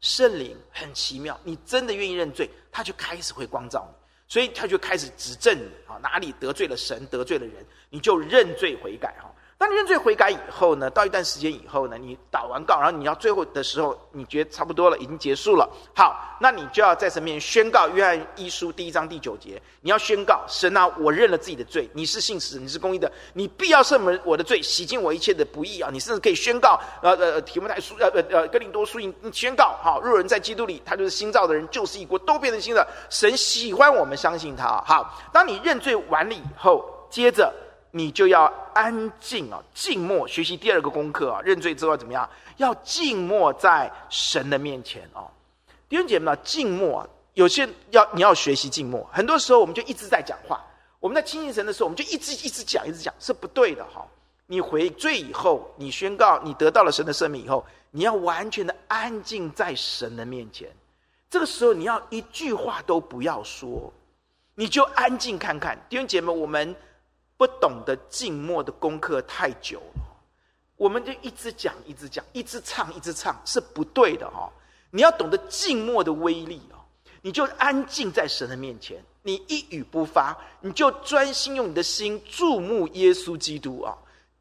[0.05, 3.97] 圣灵很奇妙，你真的愿意认罪，他就开始会光照你，
[4.29, 9.34] 所以他就开始指正你啊，哪里得罪了神，得罪了人，你就认罪悔改哈。
[9.65, 15.67] 当你认罪悔改以后呢，到一段时间以后呢，你祷完告，然后你要最后的时候，你觉得差不多了，已经结束了。
[15.97, 25.89] 好，那你就要在神面前宣告约翰一书第一章第九节，你要宣告神啊，我认了自己的罪，你是信实，你是公义的，你必要赦免我的罪，洗净我一切的不义啊！
[25.91, 32.87] 你甚至可以宣告，呃呃，提摩太书，呃呃呃，哥林多书，你宣告，好，若人在基督里，他就是新造的人，旧事已过，都变成新的。
[33.09, 34.85] 神喜欢我们相信他。
[34.87, 37.51] 好，当你认罪完了以后，接着。
[37.97, 41.41] 你就要安静啊，静默学习第二个功课啊。
[41.43, 42.29] 认罪之后怎么样？
[42.57, 45.31] 要静默在神的面前哦。
[45.89, 49.09] 弟兄姐妹们，静默有些要你要学习静默。
[49.13, 50.61] 很多时候我们就一直在讲话，
[50.99, 54.05] 我们在亲近神的时候，我们就一直一直讲，一直讲是不对的哈。
[54.49, 60.69] 你悔罪以后，你宣告你得到了神的生命以后，你要完全的安静在神的面前。
[61.31, 63.93] 这个时候你要一句话都不要说，
[64.57, 65.79] 你就安静看看。
[65.89, 66.75] 弟兄姐妹们，我们。
[67.45, 70.03] 不懂得静默的功课太久了，
[70.77, 74.49] 我们就一直讲，一直讲，一直唱，一直唱，是不对的哦。
[74.91, 76.81] 你要懂得静默的威力哦，
[77.21, 83.95] 你就安静在神的面前，你一语不发，你就专心用你的心注目耶稣基督啊。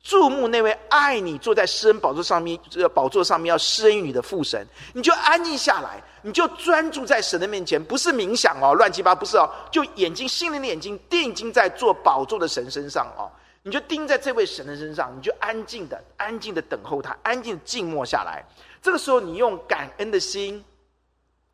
[0.03, 18.43] 注目那位爱你坐在施恩宝座上面，这个宝座上面要施恩于你的父神，你就安静下来，你就专注在神的面前，不是冥想哦，乱七八不是哦，就眼睛心灵的眼睛定睛在坐宝座的神身上哦，你就盯在这位神的身上，你就安静的、安静的等候他，安静的静默下来。
[18.81, 20.61] 这个时候，你用感恩的心，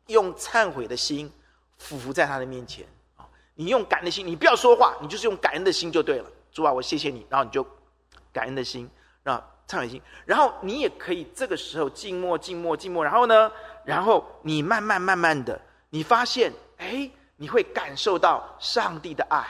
[0.08, 1.30] 用忏悔的心，
[1.78, 2.84] 俯伏在他的面前
[3.16, 3.22] 啊！
[3.54, 6.24] 你用感恩的心，你不要说话，你就是用感恩的心就对了。
[6.52, 7.64] 主啊，我谢谢你，然后你就。
[8.32, 8.88] 感恩的心，
[9.24, 13.50] 啊，忏悔心，然后你也可以这个时候静默、静默、静默，然后呢，
[13.84, 19.46] 然后你慢慢、慢慢的，你发现，哎，你会感受到上帝的爱，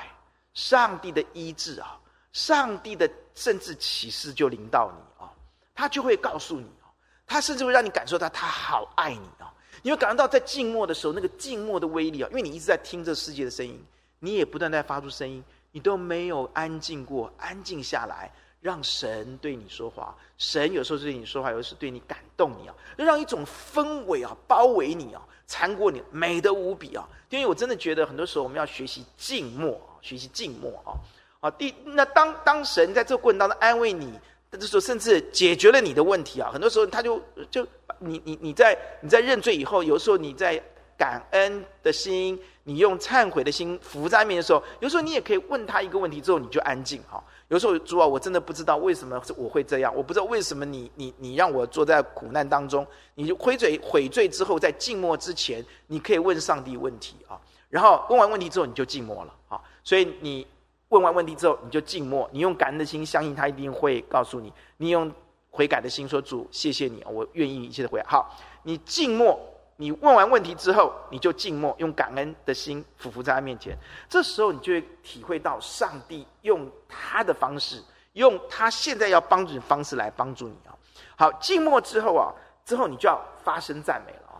[0.54, 1.98] 上帝的医治啊，
[2.32, 5.32] 上帝的甚至启示就临到你啊，
[5.74, 6.88] 他就会告诉你哦，
[7.26, 13.82] 他甚至会让你感受到他好爱你啊，你会感受到在静默的时候那个静默的威力啊，因为你一直在听这世界的声音，
[14.18, 18.30] 你也不断在发出声音，你都没有安静过，安静下来。
[18.60, 27.08] 让神对你说话，神有时候是对你说话，有时候对你感动你啊，让一种氛围啊包围你啊，缠过你，美得无比啊。
[27.30, 30.92] 因为我真的觉得很多时候我们要学习静默，学习静默啊。
[31.40, 34.12] 啊，第那当当神在这个过程当中安慰你，
[34.50, 36.50] 这时候甚至解决了你的问题啊。
[36.52, 37.18] 很多时候他就
[37.50, 37.66] 就
[37.98, 40.62] 你你你在你在认罪以后，有时候你在
[40.98, 47.24] 感恩的心，你用忏悔的心伏在面的时候，有时候你也可以问他一个问题之后，你就安静哈。
[47.50, 52.86] 有时候主啊，我真的不知道为什么我会这样，我不知道为什么你你你让我坐在苦难当中。
[53.16, 57.34] 你就悔罪悔罪之后，在静默之前，你可以问上帝问题啊。
[57.68, 59.60] 然后问完问题之后，你就静默了啊。
[59.82, 60.46] 所以你
[60.90, 64.52] 问完问题之后，你就静默，你用感恩的心相信他一定会告诉你。
[64.76, 65.12] 你用
[65.50, 68.00] 悔改的心说主，谢谢你，我愿意一切的悔。
[68.06, 68.32] 好，
[68.62, 69.36] 你静默。
[69.80, 73.74] 你问完问题之后，你就静默，用感恩的心俯伏在他面前。
[74.10, 80.76] 这时候，你就会体会到上帝用他的方式，用他现在要帮助你的方式来帮助你啊。
[81.16, 82.28] 好，静默之后啊，
[82.62, 84.36] 之后你就要发声赞美了啊。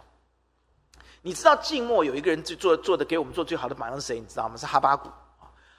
[1.23, 4.21] 你知道静默有一个人做做做的给我们做最好的榜样是谁？
[4.21, 4.59] 你知道吗？
[4.59, 5.09] 是哈巴谷。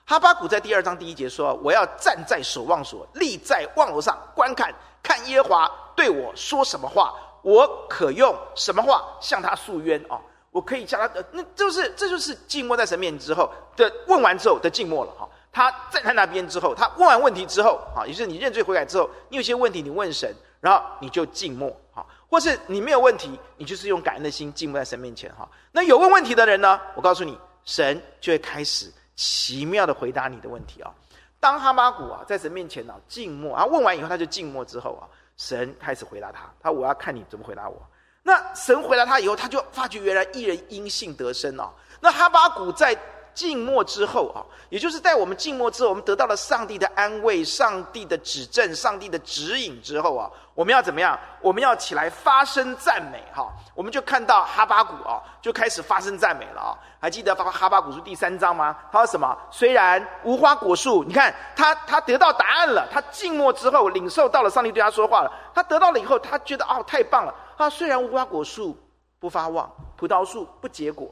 [0.06, 10.20] 哈巴谷在第二章第一节说：“我要站在守望所，立在望楼上观看，看耶和华对我说什么话。”我可用什么话向他诉冤啊？
[10.52, 15.28] 我可以向他，那就是这就是静默在神面前之后的问完之后的静默了哈。
[15.50, 25.50] 他站在那边之后，他问完问题之后啊，也就是你认罪悔改之后，你有些问题你问神，然后你就静默哈，或是你没有问题，你就是用感恩的心静默在神面前哈。
[25.72, 26.80] 那有问问题的人呢？
[26.96, 30.92] 我告诉你，神就会开始奇妙的回答你的问题啊。
[31.40, 35.08] 当哈巴谷啊在神面前呢静默，然后问完以后他就静默之后啊。
[35.42, 37.82] 神开始回答他，他我要看你怎么回答我。
[38.22, 41.74] 那神回答他以后，他就发觉原来一人因信得生哦。
[42.00, 42.96] 那哈巴谷在
[43.34, 51.18] 静默之后啊，也就是在我们静默之后，我们得到了上帝的安慰、上帝的指正、上帝的指引之后啊，我们要怎么样？
[51.42, 53.52] 我们要起来发声赞美哈。
[53.74, 56.78] 我们就看到哈巴谷啊，就开始发声赞美了啊。
[57.00, 58.78] 还记得发哈巴谷书第三章吗？
[58.92, 59.36] 他说什么？
[59.50, 62.88] 虽然无花果树，你看他他得到答案了。
[62.92, 65.32] 他静默之后，领受到了上帝对他说话了。
[65.54, 67.34] 他得到了以后，他觉得哦，太棒了。
[67.58, 68.78] 他虽然无花果树
[69.20, 71.10] 不发旺，葡萄树不结果，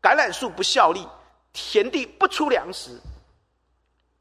[0.00, 1.06] 橄榄树不效力。
[1.52, 3.00] 田地不出粮食，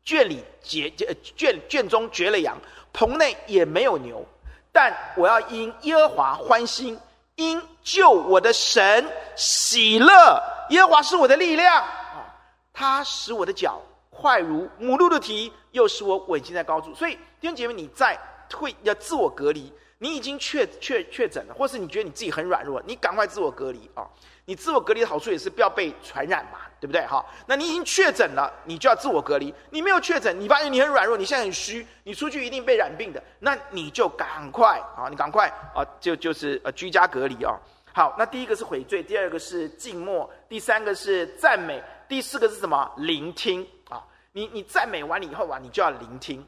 [0.04, 2.58] 圈里绝绝圈圈中绝了羊，
[2.92, 4.26] 棚内也没有牛。
[4.72, 7.00] 但我要因耶和华欢心，
[7.36, 10.42] 因救我的神喜乐。
[10.70, 12.26] 耶和华是我的力量啊，
[12.72, 16.94] 他使我的脚快如母鹿的蹄，又使我稳行在高处。
[16.94, 18.20] 所以弟兄姐妹，你在
[18.54, 24.08] 会要自我隔离，你已经确确确诊了，或是你觉得你自己很软弱，你赶快自我隔离啊！
[24.46, 27.06] 你自我隔离的好处也是不要被传染嘛，对不对？
[27.06, 29.54] 哈，那你已经确诊了，你就要自我隔离。
[29.70, 37.60] 你没有确诊，你发现你很软弱，你现在很虚，你出去一定被染病的，那你就赶快啊，你赶快啊，就就是呃居家隔离啊。
[37.92, 42.90] 好，那第一个是悔罪，第二个是静默，第三个是赞美，第四个是什么？
[42.98, 44.02] 聆听啊！
[44.32, 46.46] 你你赞美完了以后啊，你就要聆听。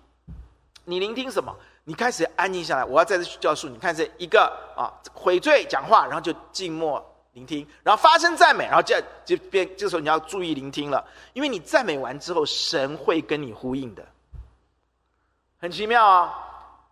[0.85, 1.53] 你聆听什么？
[1.83, 2.85] 你开始安静下来。
[2.85, 4.41] 我要再次教书，你看这一个
[4.77, 7.03] 啊，悔罪讲话，然后就静默。
[7.33, 9.69] 聆听，然后发声赞美，然后这就变。
[9.77, 14.03] 这时候你要注意聆听了，因为你赞美完之后，神会跟你呼应的，
[15.57, 16.33] 很奇妙啊！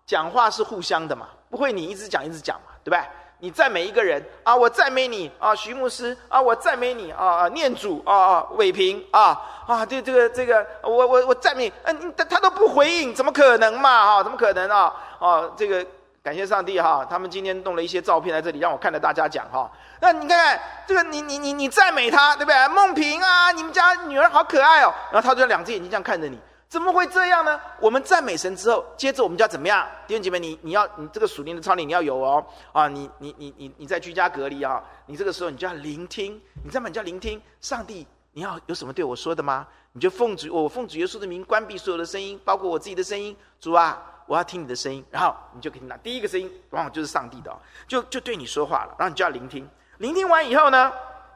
[0.06, 3.04] 讲话是互相的嘛，不会你一直讲一直讲嘛，对不对？
[3.41, 13.89] 你赞美一个人啊，我赞美你啊，徐牧师啊，我赞美你啊，念主啊啊，伟平啊啊，这这个这个，我我我赞美，嗯，他他都不回应，怎么可能嘛？
[13.89, 14.95] 啊，怎么可能啊？
[15.19, 15.86] 啊，这个。
[16.30, 19.68] 感谢上帝哈，他们今天弄了一些照片在这里，让我看着大家讲哈。
[20.00, 22.68] 那你看看这个，你你你你赞美他，对不对？
[22.68, 24.94] 梦萍啊，你们家女儿好可爱哦。
[25.12, 26.38] 然后他就两只眼睛这样看着你，
[26.68, 27.60] 怎么会这样呢？
[27.80, 29.88] 我们赞美神之后，接着我们就要怎么样？
[30.06, 39.65] 弟兄姐妹，你你要你这个属灵的操练你要有哦啊，你你你你你在居家隔离啊，你这个时候你就要聆听，你这么你就要聆听上帝，你要有什么对我说的吗？
[39.94, 44.06] 你就奉主我奉主耶稣的名关闭所有的声音，包括我自己的声音，主啊。
[44.30, 47.52] 我要听你的声音，然后你就可以听到第一个声音，往往就是上帝的，
[47.88, 48.94] 就就对你说话了。
[48.96, 50.94] 然后你就要聆听，聆听完以后呢，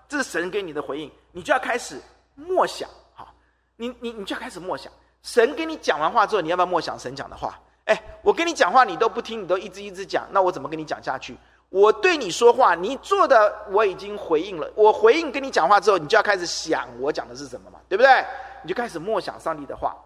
[0.08, 2.00] 这是神给你的回应，你就要开始
[2.36, 2.88] 默想。
[3.16, 3.34] 好，
[3.78, 4.94] 你你你就要开始默想。
[5.24, 7.60] 神给你讲完话之后，你要不要默想神讲的话？
[7.86, 11.36] 哎，我跟你讲话，你都不听，你都一直一直讲，那我怎么跟你讲下去？
[11.70, 14.72] 我对你说话，你做的我已经回应了。
[14.76, 18.24] 我回应跟你讲话之后，你就要开始想我讲的是什么嘛，对不对？
[18.62, 19.98] 你就开始默想上帝的话，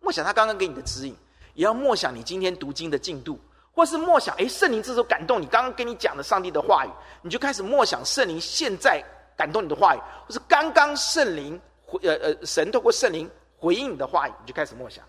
[0.00, 1.16] 默想他刚刚给你的指引。
[1.58, 3.36] 也要默想你今天读经的进度，
[3.74, 6.90] 或是默想，哎，圣灵这时候感动你，刚刚跟你讲的上帝的话语，
[7.20, 9.04] 你就开始默想圣灵现在
[9.36, 15.04] 感动你的话语，或是刚刚圣灵回，呃呃，神透过圣灵回应你的话语，你就开始默想，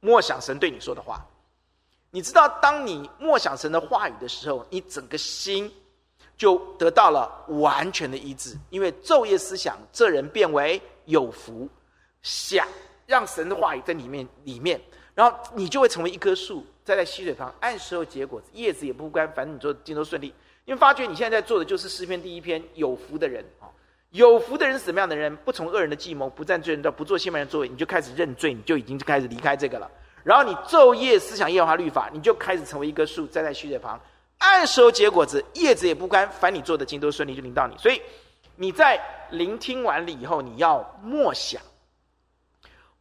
[0.00, 1.26] 默想神对你说的话。
[2.10, 5.72] 你知道，当你默想神的话语的时候，你整个心
[6.36, 11.66] 就得到了完全的医治，因为昼夜思想，这人变为有福。
[12.20, 12.68] 想
[13.06, 14.78] 让神的话语在里面，里面。
[15.14, 20.34] 然后你就会成为一棵树，栽在溪水旁，按时候结果子，叶子也不干，反正你做尽都顺利。
[20.64, 23.68] 因为发觉你现在在做的就是诗篇第一篇，有福的人啊，
[24.10, 25.36] 有福的人是什么样的人？
[25.36, 29.90] 不从恶人的计谋，不占罪人道，不做亵慢人作为，你就开始认罪，你就已经开始离开这个了。
[30.22, 34.00] 然后你昼夜思想耶和华律法，你就开始成为一棵树，栽在溪水旁，
[34.38, 37.76] 按时候结果子，叶子也不干，凡你做的尽都顺利，就临到你。
[37.76, 38.00] 所以
[38.56, 38.98] 你在
[39.30, 41.60] 聆听完了以后，你要默想。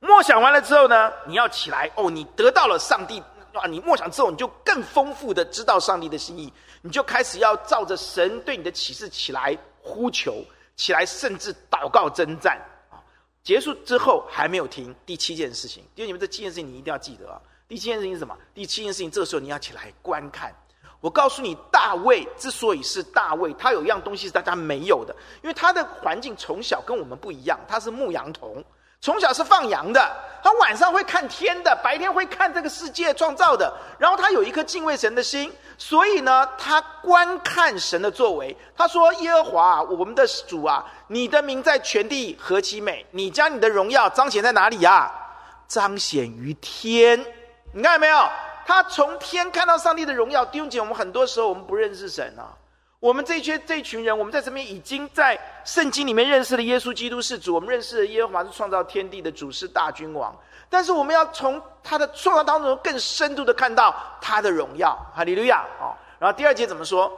[0.06, 3.66] 默想完了之后呢，你要起来哦，你得到了上帝啊！
[3.68, 10.44] 你默想之后，你就更丰富的知道上帝的心意，你就开始要照着神对你的启示起来呼求，
[10.76, 12.60] 起来甚至祷告征战
[12.92, 13.00] 啊！
[13.44, 17.40] 结束之后还没有停，第七件事情，因为你们这七件事情你一定要记得啊！
[17.70, 18.38] 第七件事情是什么？
[18.54, 20.54] 第七件事情，这个时候你要起来观看。
[21.00, 28.62] 我告诉你，大卫之所以是大卫，他有一样东西是大家没有的，因为他的环境从小跟我们不一样，他是牧羊童。
[29.04, 33.70] 从小是放羊的，他晚上会看天的，白天会看这个世界创造的。
[33.98, 38.56] 然后他有一颗敬畏神的心，所以呢，他观看神的作为。
[38.78, 43.06] 他说：“耶和华，我们的主啊，你的名在全地何其美！
[43.12, 45.12] 你将你的荣耀彰显在哪里呀？
[45.68, 47.20] 彰显于天。
[47.74, 48.30] 你看到没有？
[48.66, 50.46] 他从天看到上帝的荣耀。
[50.46, 52.56] 弟兄姐妹，我们很多时候我们不认识神啊。”
[53.04, 60.34] 我们这些这一群人，我们在这边已经在圣经里面认识了耶稣基督是主，我们认识了耶和华是创造天地的主，是大君王。
[60.70, 65.92] 但是我们要从他的创造当中更深度的看到他的荣耀，哈利路亚哦！
[66.18, 67.12] 然后第二节怎么说？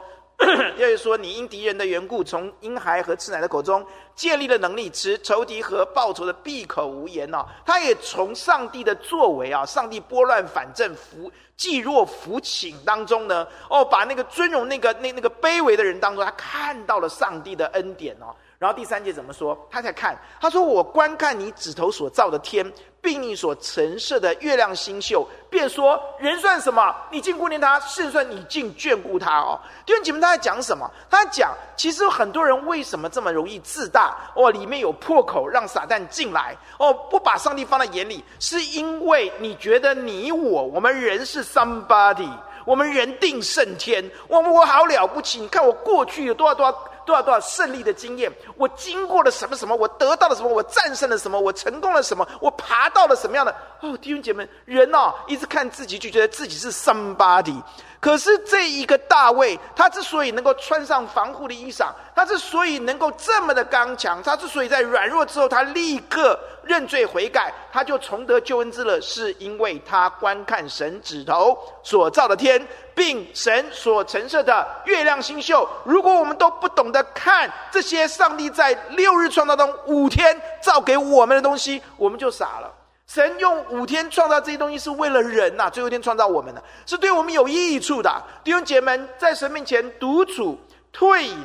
[0.76, 7.44] 也就是说：“你因敌人的缘故，从婴孩和吃奶的口中建立了能力，持仇敌和报仇的闭口无言哦！
[7.64, 18.26] 他也从上帝的作为啊，上帝拨乱反正扶。”济弱扶倾当中呢，哦，把那个尊荣那个那那个卑微的人当中，他看到了上帝的恩典哦。
[18.58, 19.56] 然后第三节怎么说？
[19.70, 22.64] 他在看，他说：“我观看你指头所造的天，
[23.02, 26.94] 并你所陈设的月亮星宿，便说：人算什么？
[27.10, 30.90] 你竟顾念他；是算你竟眷顾他。”哦，弟兄姐妹，他在讲什么？
[31.10, 34.16] 他在讲，其实很多人为什么这么容易自大？
[34.34, 36.56] 哦，里面有破口让撒旦进来。
[36.78, 42.30] 哦，不把上帝放在眼里，是因为你觉得你我我们人是 somebody，
[42.64, 45.40] 我们人定胜天，我们我好了不起。
[45.40, 46.90] 你看我过去有多少多少。
[47.06, 57.62] 多少多少胜利的经验，我经过了什么什么，我得到了什么，我战胜了什么，我成功了什么，我爬到了什么样的哦，弟兄姐妹，人哦，一直看自己就觉得自己是 somebody。
[57.98, 75.68] 可是这一个大卫，他之所以能够穿上防护的衣裳，他之所以能够这么的刚强，他之所以在软弱之后，他立刻认罪悔改，他就重得救恩之乐，是因为他观看神指头所造的天，并神所陈设的月亮星宿。
[75.84, 82.72] 如果我们都不懂得看这些上帝在六日创造中五天造给我们的东西，我们就傻了。
[83.06, 88.12] 神用五天创造这些东西，是为了人呐、最后一天创造我们的，是对我们有益处的。
[88.42, 90.58] 弟兄姐妹们，在神面前独处、
[90.92, 91.38] 退隐、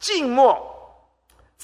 [0.00, 0.73] 静默、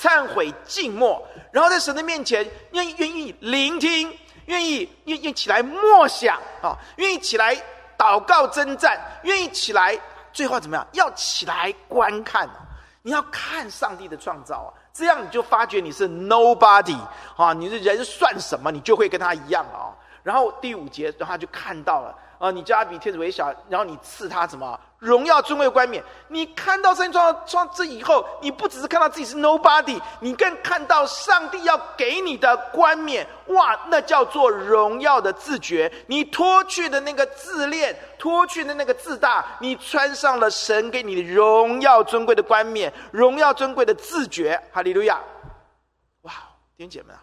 [0.01, 1.23] 忏悔、静默，
[1.53, 4.11] 然后在神的面前愿意愿意聆听，
[4.47, 7.55] 愿意愿意起来默想啊，愿意起来
[7.99, 9.99] 祷告征战，愿意起来
[10.33, 10.87] 最后怎么样？
[10.93, 12.49] 要起来观看，
[13.03, 14.73] 你要看上帝的创造啊。
[14.91, 16.99] 这样你就发觉你是 nobody
[17.37, 18.71] 啊，你的人算什么？
[18.73, 19.93] 你就会跟他一样啊。
[20.23, 24.81] 然后第五节，然后他就看到了啊，你叫他比天使为小，然后你赐他什么？
[25.01, 35.91] 荣耀尊贵冠冕，你看到上帝创这以后，你不只是看到自己是 nobody，你更看到上帝要给你的冠冕，哇，那叫做荣耀的自觉。
[36.07, 44.63] 你脱去的那个自恋，脱去的那个自大，你穿上了神给你的荣耀尊贵的冠冕，荣耀尊贵的自觉。
[44.71, 45.19] 哈利路亚！
[46.23, 46.33] 哇，
[46.77, 47.23] 弟兄姐妹啊，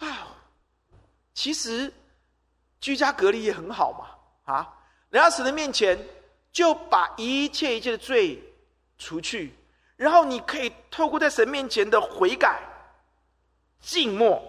[0.00, 0.08] 哇，
[1.32, 1.90] 其实
[2.82, 4.68] 居家隔离也很好嘛，啊，
[5.08, 5.98] 来到神的面前。
[6.52, 8.42] 就把一切一切的罪
[8.98, 9.54] 除去，
[9.96, 12.60] 然后你可以透过在神面前的悔改、
[13.80, 14.42] 静默、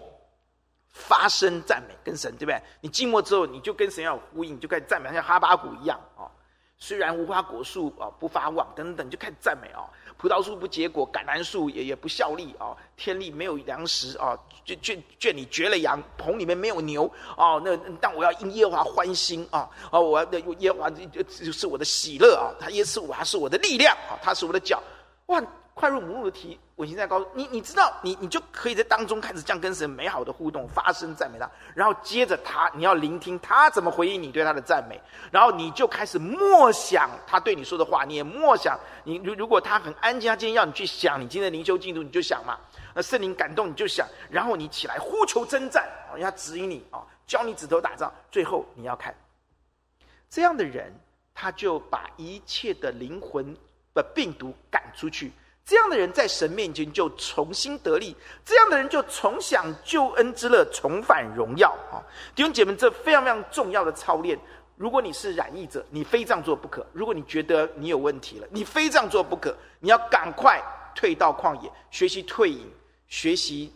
[0.88, 2.62] 发声赞美，跟神对不对？
[2.80, 6.26] 你静默之后，你就跟神要呼应，你就开始赞美，像哈巴谷一样啊。
[6.78, 9.88] 虽然无花果树啊不发旺等等，你就开始赞美啊。
[10.22, 12.76] 葡萄树不结果，橄榄树也也不效力啊。
[12.96, 17.60] 天力没有粮食啊，圈圈圈里绝了羊，棚里面没有牛啊。
[17.64, 19.98] 那但我要因耶华欢心啊啊！
[19.98, 24.80] 我要耶和华就是我的喜乐啊，他耶稣他是我的力量啊，他是我的脚
[25.26, 25.42] 哇。
[25.74, 42.58] 快入母乳的体，我现在告诉你，你知道，你你就可以在当中开始这样跟神美好的互动，发声赞美他，然后接着他，你要聆听他怎么回应你对他的赞美，然后你就开始默想他对你说的话，你也默想，你如如果他很安静，他今天要你去想，你今天的灵修进度，你就想嘛，
[42.96, 49.14] 那圣灵感动你就想，然后你起来呼求征战，让他指引你啊，教你指头打仗，最后你要看，
[50.28, 50.92] 这样的人，
[51.32, 53.56] 他就把一切的灵魂
[53.94, 55.30] 的病毒赶出去。
[55.64, 62.02] 这样的人在神面前就重新得力，这样的人就重享救恩之乐，重返荣耀啊！
[62.34, 64.38] 弟兄姐妹，这非常非常重要的操练。
[64.76, 69.56] 如果你是染疫者，你非这样做不可；如果你觉得你有问题了，你非这样做不可。
[69.78, 70.60] 你要赶快
[70.94, 72.68] 退到旷野，学习退隐，
[73.06, 73.72] 学习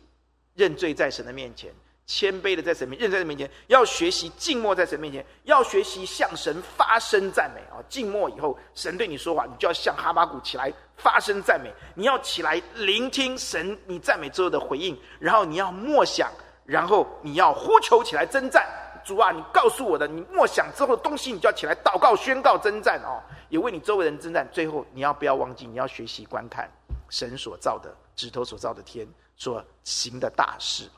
[0.54, 1.72] 认罪，在神的面前。
[2.06, 7.82] 谦卑的在神面前，认在神面前，要学习静默在神面前，要学习向神发声赞美啊！
[7.88, 11.72] 静默以后，神对你说话，你就要像哈巴谷起来发声赞美。
[11.96, 16.30] 你要起来聆听神你赞美之后的回应，然后你要默想，
[16.64, 18.64] 然后你要呼求起来征战。
[19.04, 24.48] 主啊，你告诉我的，你默想之后的东西，你就要起来祷告宣告征战哦，也为你周围人征战。
[24.52, 26.70] 最后，你要不要忘记，你要学习观看
[27.08, 30.88] 神所造的指头所造的天所行的大事。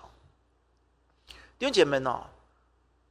[1.58, 2.24] 弟兄姐妹们哦，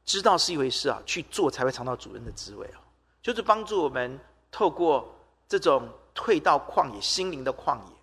[0.06, 2.80] 知道是一回事啊，去做才会尝到主人的滋味啊。
[3.22, 4.18] 就是帮助我们
[4.52, 5.14] 透过
[5.50, 7.94] 这种退到旷野、心灵的旷野，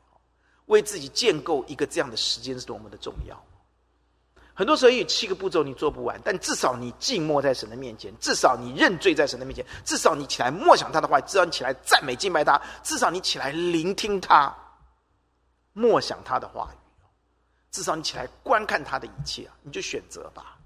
[0.66, 3.42] 为自己建构一个这样的时间是多么的重要。
[4.52, 14.54] 很多时候有七个步骤你做不完，但至少你静默在神的面前，至少你认罪在神的面前，至少你起来默想他的话，至少你起来赞美敬拜他，至少你起来聆听他，
[15.72, 16.76] 默想他的话语。
[17.74, 20.56] 至少你起来观看他的一切啊，你就选择吧。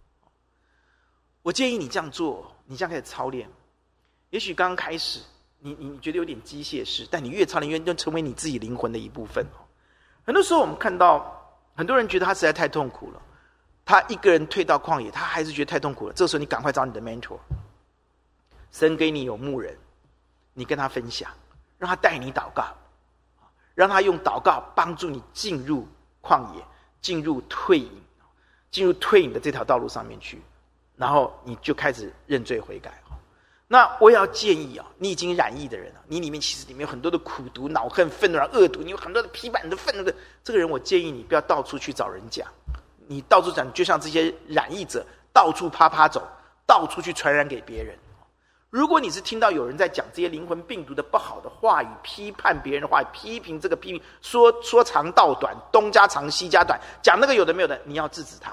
[1.41, 3.49] 我建议你这样做，你这样开始操练。
[4.29, 5.19] 也许刚刚开始，
[5.59, 9.43] 你你你觉得有点机械式，但你越操练越就成为你自己灵魂的一部分。
[10.23, 11.35] 很多时候我们看到
[11.75, 13.23] 很多人觉得他实在太痛苦了，
[13.87, 16.13] 他一个人退到旷野，他还是觉得太痛苦了。
[16.13, 17.39] 这时候你赶快找你的 mentor，
[18.71, 19.75] 神给你有牧人，
[20.53, 21.31] 你跟他分享，
[21.79, 22.67] 让他带你祷告，
[23.75, 25.89] 让他用祷告帮助你进入
[26.21, 26.63] 旷野。
[27.01, 27.91] 进入退隐，
[28.71, 30.41] 进入退隐的这条道路上面去，
[30.97, 32.93] 然后你就开始认罪悔改。
[33.71, 40.15] 那我也要建议啊，你已经染疫的人啊，你里面其实里面有很多的苦毒、恼恨、愤怒、恶毒，你有很多的批判的愤怒的。
[40.43, 42.49] 这个人，我建议你不要到处去找人讲，
[43.07, 46.27] 你到处讲，就像这些染疫者到处趴趴走，
[46.67, 47.95] 到处去传染给别人。
[48.71, 58.53] 如果你是听到有人在讲这些灵魂病毒的不好的话语，批判别人的话语，批评这个批评，说说长道短，东家长西家短，讲那个有的没有的，你要制止他。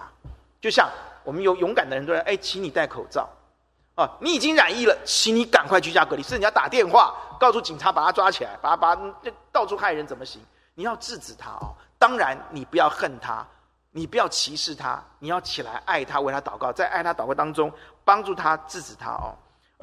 [0.62, 0.90] 就像
[1.24, 3.30] 我们有勇敢的人说：“哎，请你戴口罩。”
[3.96, 6.24] 啊，你已经染疫了，请你赶快居家隔离。
[6.24, 9.14] 甚至你要打电话告诉警察，把他抓起来，把他把他
[9.52, 10.42] 到处害人怎么行？
[10.74, 11.76] 你要制止他哦。
[11.98, 13.46] 当然，你不要恨他，
[13.92, 17.72] 你不要歧视他，你要起来爱他，为他祷告，在爱他祷告当中
[18.04, 19.36] 帮助他，制止他哦。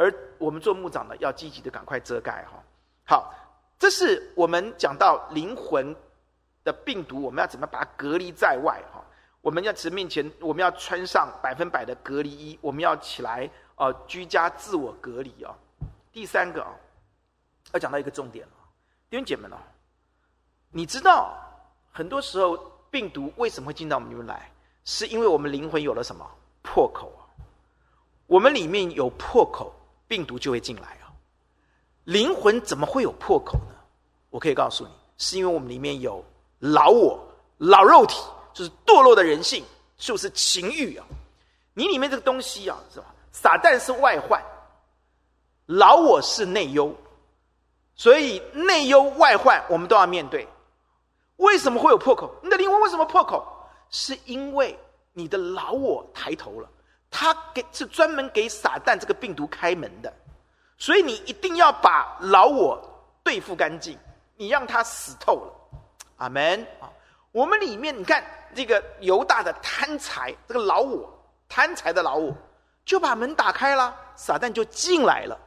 [0.02, 2.60] 而我们做牧长的要积极的赶快遮盖哈。
[3.04, 3.32] 好，
[3.78, 5.94] 这是我们讲到灵魂
[6.64, 9.00] 的病毒，我们要怎么把它隔离在外哈？
[9.40, 15.54] 我们要直面前，我们要穿上百分百的隔离衣，我们要起来呃居家自我隔离啊。
[16.12, 16.74] 第三个啊，
[17.72, 18.52] 要讲到一个重点了，
[19.08, 19.56] 弟兄姐妹们哦，
[20.72, 21.32] 你知道
[21.92, 22.56] 很多时候
[22.90, 24.50] 病毒为什么会进到我们里面来？
[24.84, 26.28] 是因为我们灵魂有了什么
[26.60, 27.22] 破口啊？
[28.26, 29.72] 我们里面有破口。
[30.12, 31.08] 病毒就会进来啊！
[32.04, 33.74] 灵魂怎么会有破口呢？
[34.28, 36.22] 我可以告诉你，是因为我们里面有
[36.58, 37.18] 老我、
[37.56, 39.64] 老肉体，就是堕落的人性，
[39.96, 41.06] 就是情欲啊。
[41.72, 43.06] 你里面这个东西啊，是吧？
[43.32, 44.38] 撒旦是外患，
[45.64, 46.94] 老我是内忧，
[47.94, 50.46] 所以内忧外患我们都要面对。
[51.36, 52.34] 为什么会有破口？
[52.42, 53.46] 你的灵魂为什么破口？
[53.88, 54.78] 是因为
[55.14, 56.68] 你的老我抬头了。
[57.14, 60.10] 他给是专门给撒旦这个病毒开门的，
[60.78, 62.82] 所以你一定要把老我
[63.22, 63.98] 对付干净，
[64.34, 65.52] 你让他死透了，
[66.16, 66.88] 阿门啊！
[67.30, 71.06] 我们里面你看这个犹大的贪财，这个老我
[71.50, 72.34] 贪财的老我，
[72.86, 75.38] 就把门打开了，撒旦就进来了。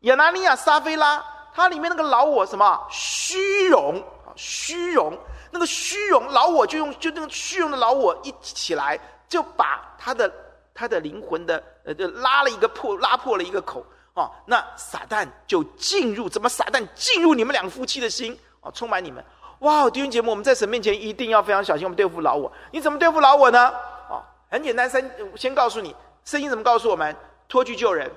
[0.00, 4.34] 亚拿尼亚、撒非拉，他里面那个老我什么虚荣啊？
[4.34, 5.16] 虚荣，
[5.52, 8.98] 那个虚荣老我就用就那个虚荣的老我一起来，
[9.28, 10.28] 就把他的。
[10.74, 14.30] 他的灵魂的呃，就拉了一个破，拉破了一个口哦。
[14.46, 19.24] 那撒旦就进入，怎么撒旦进入你们两夫妻的心哦，充满你们
[19.60, 19.88] 哇！
[19.90, 22.50] 弟兄姐妹，我们在神面前一定要非常小心，我们对付老我。
[22.70, 23.68] 你怎么对付老我呢？
[24.08, 25.94] 哦，很简单，先先告诉你，
[26.24, 27.14] 圣经怎么告诉我们？
[27.48, 28.10] 脱去旧人，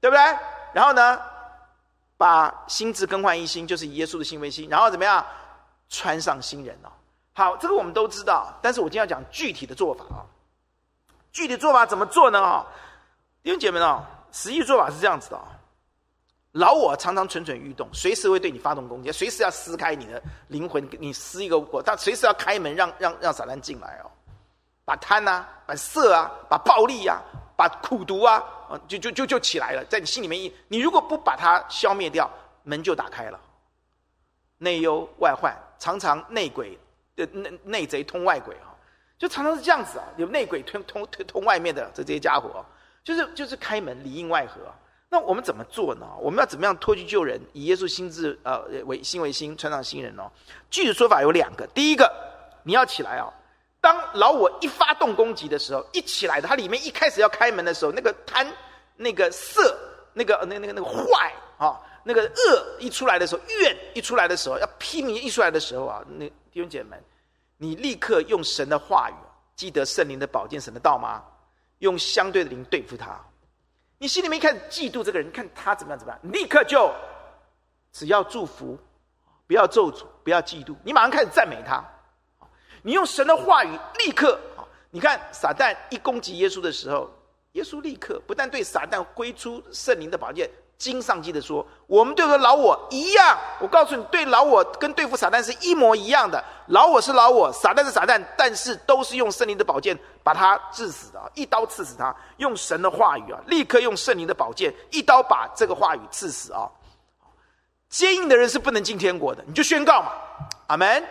[0.00, 0.22] 对不对？
[0.72, 1.20] 然后呢，
[2.16, 5.24] 把心智更换一新，就是以耶稣的心为心，然后怎么样？
[5.88, 6.88] 穿上新人哦。
[7.34, 10.24] 好，这个我们都知道，但是我今天要讲具体的做法啊。
[11.34, 12.40] 具体做法怎么做呢？
[12.40, 12.64] 啊，
[13.42, 15.44] 弟兄姐妹们啊，实际做法是这样子的啊。
[16.52, 24.10] 老我常常蠢蠢欲动，随时会对你发动攻击，随时要撕开你的灵魂，你撕一个火，他随时要开门让让让撒旦进来哦，
[24.84, 27.20] 把贪啊，把色啊，把暴力啊，
[27.56, 28.40] 把苦毒啊，
[28.86, 32.30] 就就就就起来了，在你心里面一，你如果不把它消灭掉，
[32.62, 33.40] 门就打开了。
[34.58, 36.78] 内忧外患，常常内鬼
[37.16, 38.70] 的内内贼通外鬼啊。
[39.24, 42.62] 就常常是这样子啊，有内鬼通通通外面的这这些家伙，
[43.02, 44.60] 就是就是开门里应外合。
[45.08, 46.06] 那我们怎么做呢？
[46.20, 50.30] 我们要怎么样脱去旧人，以耶稣心智呃为心为心，穿上新人呢？
[50.70, 51.66] 具体说法有两个。
[51.68, 52.12] 第一个，
[52.64, 53.32] 你要起来啊！
[53.80, 58.46] 当老我一发动攻击的时候，一起来的，它里面一开始要开门的时候，那个贪、
[58.94, 59.74] 那个色、
[60.12, 67.04] 那个那那个那个坏啊，那个恶一出来的时候，怨一出来的时候，要批评一出来的时候啊，那弟兄姐妹们。
[67.56, 69.14] 你立刻用神的话语，
[69.54, 71.22] 记得圣灵的宝剑，神的道吗？
[71.78, 73.18] 用相对的灵对付他。
[73.98, 76.92] 你心里面一开始嫉妒这个人，看他怎么样怎么样，立刻就
[77.92, 78.78] 只要祝福，
[79.46, 81.82] 不要咒诅，不要嫉妒，你马上开始赞美他。
[82.82, 84.38] 你用神的话语，立刻，
[84.90, 87.10] 你看撒旦一攻击耶稣的时候，
[87.52, 90.50] 耶稣立刻不但对撒旦挥出圣灵的宝剑。
[90.76, 93.38] 经上记的说，我们对付老我一样。
[93.60, 96.42] 我告诉你，对老我跟对付撒旦是一模一样的。
[96.66, 102.14] 老我是老我，撒旦是撒旦，但是都是用圣灵的宝剑把他致死的，一刀刺死他。
[102.38, 106.68] 用神的话语啊，立刻用圣灵的宝剑一刀把这个话语刺死啊。
[107.88, 110.12] 坚硬的人是不能进天国的，你就宣告嘛，
[110.66, 111.04] 阿门。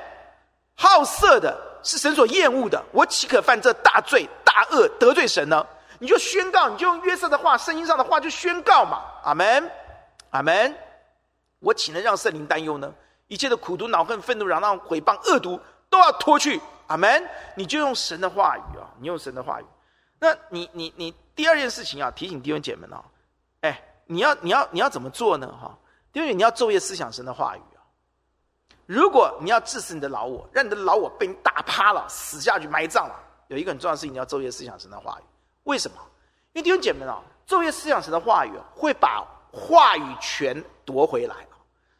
[0.75, 5.65] 好色的是神所厌恶的，我岂可犯这大罪大恶得罪神呢？
[5.99, 9.71] 你就宣告，你就用约瑟的话、圣经上的话就宣告嘛，阿门，
[10.31, 10.75] 阿门。
[11.59, 12.93] 我岂能让圣灵担忧呢？
[13.27, 17.29] 一切的苦毒、恼恨、愤怒、嚷嚷、毁谤、恶毒，都要脱去，阿门。
[17.55, 19.65] 你就用神的话语啊，你用神的话语。
[20.19, 23.03] 那你、你、你第二件事情要提醒弟兄姐妹啊，
[23.61, 25.47] 哎，你要、你要、你要怎么做呢？
[25.47, 25.77] 哈，
[26.11, 27.79] 因为你要昼夜思想神的话语啊。
[28.85, 33.15] 如果你要治死你的老我，让你的老我被你打趴了、死下去、埋葬了，
[33.47, 35.23] 有一个很重要的事情，你要昼夜思想神的话语。
[35.63, 35.97] 为什么？
[36.53, 41.35] 因为弟兄姐妹啊，昼夜思想神的话语会把话语权夺回来。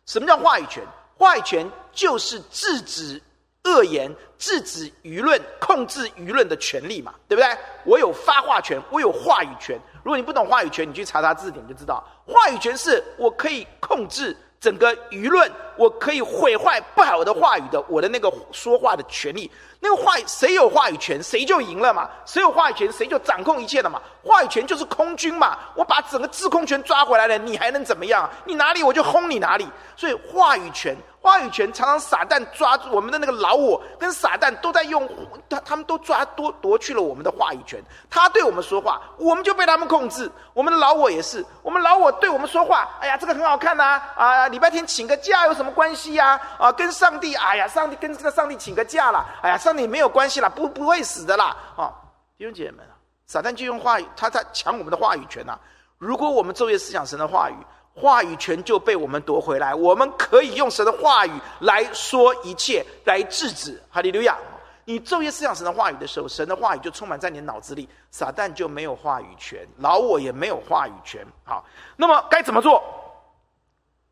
[0.05, 0.84] 什么叫话语权？
[1.18, 3.22] 话语权就是制止
[3.64, 7.57] 恶言，制止舆论，控制舆论的权利嘛，对不对？
[7.86, 9.80] 我有发话权，我有话语权。
[10.03, 14.36] 如果你不懂话语权，你去查查字典就知道，话语权是我可以控制。
[14.64, 19.51] 整个舆论，我可以毁坏不好的话语的，我的那个说话的权利，
[19.82, 22.09] 那个话谁有话语权，谁就赢了嘛？
[22.26, 24.01] 谁有话语权，谁就掌控一切了嘛？
[24.24, 28.30] 话语权就是空军嘛，我把整个制空权抓回来了，你还能怎么样？
[28.45, 29.68] 你哪里我就轰你哪里。
[29.97, 30.95] 所以话语权。
[31.24, 35.07] 话语权常常撒旦抓住我们的那个老我，跟撒旦都在用，
[35.49, 37.82] 他他们都抓夺夺去了我们的话语权。
[38.09, 40.30] 他对我们说话，我们就被他们控制。
[40.53, 46.38] 我们的老我也是，我们老我对我们说话，哎呀，这个很好看呐，啊，礼拜天请个假有什么关系呀？
[46.59, 51.55] 啊，跟上帝，哎呀，上帝跟这个上帝请个假了，哎呀，上帝没有关系了，不不会死的啦。
[51.78, 51.89] 啊，
[52.38, 52.88] 弟兄姐妹们，
[53.28, 55.57] 撒旦就用话语，他在抢我们的话语权呐。
[55.97, 57.55] 如果我们昼夜思想神的话语。
[57.95, 63.81] 话语权就被我们夺回来，我们可以用神的话语来说一切，来制止。
[63.89, 64.37] 哈利路亚！
[64.85, 71.25] 你昼夜思想神的话语的时候，神的话语就充满在你的脑子里，撒旦就没有话语权，老我也没有话语权。
[71.45, 71.63] 好，
[71.95, 72.83] 那么该怎么做？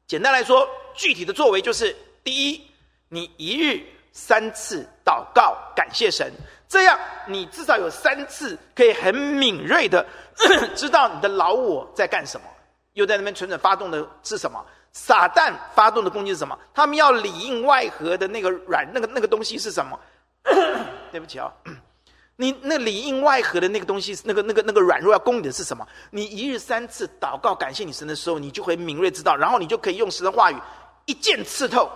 [0.07, 2.61] 简单来说，具体的作为就是：第一，
[3.09, 3.81] 你一日
[4.13, 6.31] 三次祷告，感谢神，
[6.69, 10.05] 这样你至少有三次可以很敏锐的
[10.75, 12.47] 知道你的老我在干什么。
[12.93, 14.63] 又在那边蠢蠢发动的是什么？
[14.93, 16.57] 撒旦发动的攻击是什么？
[16.73, 19.97] 他们要里应外合的那个软那个那个东西是什么？
[21.11, 21.71] 对不起啊、 哦，
[22.35, 25.87] 你那里应外合的那个东西，那个那个那个软弱要攻你的是什么？
[26.09, 30.57] 你一日三次祷告感谢你神的时候，你就会敏锐知道，然后你就可以用神的话语
[31.05, 31.89] 一剑刺透，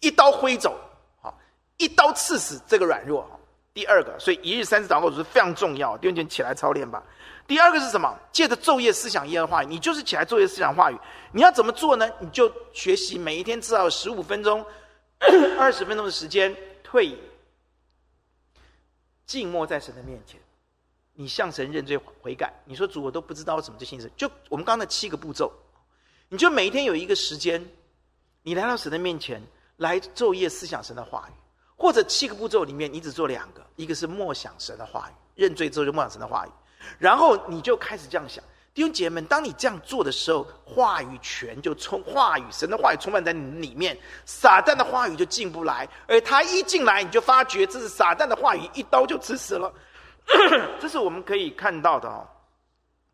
[0.00, 0.78] 一刀挥走，
[1.20, 1.36] 好，
[1.78, 3.28] 一刀刺死这个软弱。
[3.74, 7.02] 第二个，所以一日三次祷告是非常重要，弟兄姐妹起来操练吧。
[7.46, 8.18] 第二个是什么？
[8.32, 10.98] 借着昼夜思想耶和华话语，你就是起来昼夜思想话语。
[11.32, 12.10] 你要怎么做呢？
[12.18, 14.64] 你就学习每一天至少十五分钟、
[15.56, 17.18] 二十分钟的时间，退隐，
[19.26, 20.40] 静默在神的面前，
[21.14, 22.52] 你向神认罪悔改。
[22.64, 24.10] 你说主，我都不知道我怎么这心思。
[24.16, 25.52] 就我们刚才七个步骤，
[26.28, 27.64] 你就每一天有一个时间，
[28.42, 29.40] 你来到神的面前，
[29.76, 31.32] 来昼夜思想神的话语，
[31.76, 36.50] 或者七个步骤里面，你只做两个，一个是默想神的话语，认罪之后就默想神的话语。
[36.98, 38.42] 然后你就开始这样想，
[38.74, 49.72] 弟兄姐妹们，当你这样做的时候，话语权就充，话语神的话语充满在你里面，撒旦的话语就进不来，而他一进来，你就发觉这是撒旦的话语，一刀就刺死了。
[50.80, 52.26] 这是我们可以看到的哦，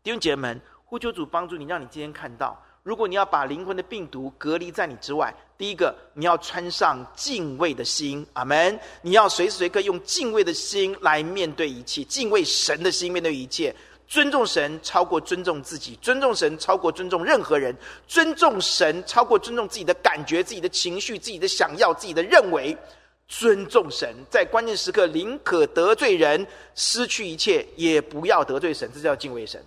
[0.01, 5.33] 弟兄姐妹们，呼求主帮助你，让你今天看到，如果你要把灵魂的病毒隔离在你之外，
[5.63, 8.77] 第一个你要穿上敬畏的心，阿门。
[9.01, 13.73] 你要随时随刻用敬畏的心来面对一切，敬畏神的心面对一切，
[14.05, 17.73] 尊重神超过尊重自己，尊重神超过尊重任何人，
[18.09, 22.77] 尊重神超过尊重自己的感觉、自己的情绪、自己的想要、自己的认为。
[23.29, 26.45] 尊重神，在关键时刻宁可得罪人，
[26.75, 29.63] 失去一切，也不要得罪神，这叫敬畏神。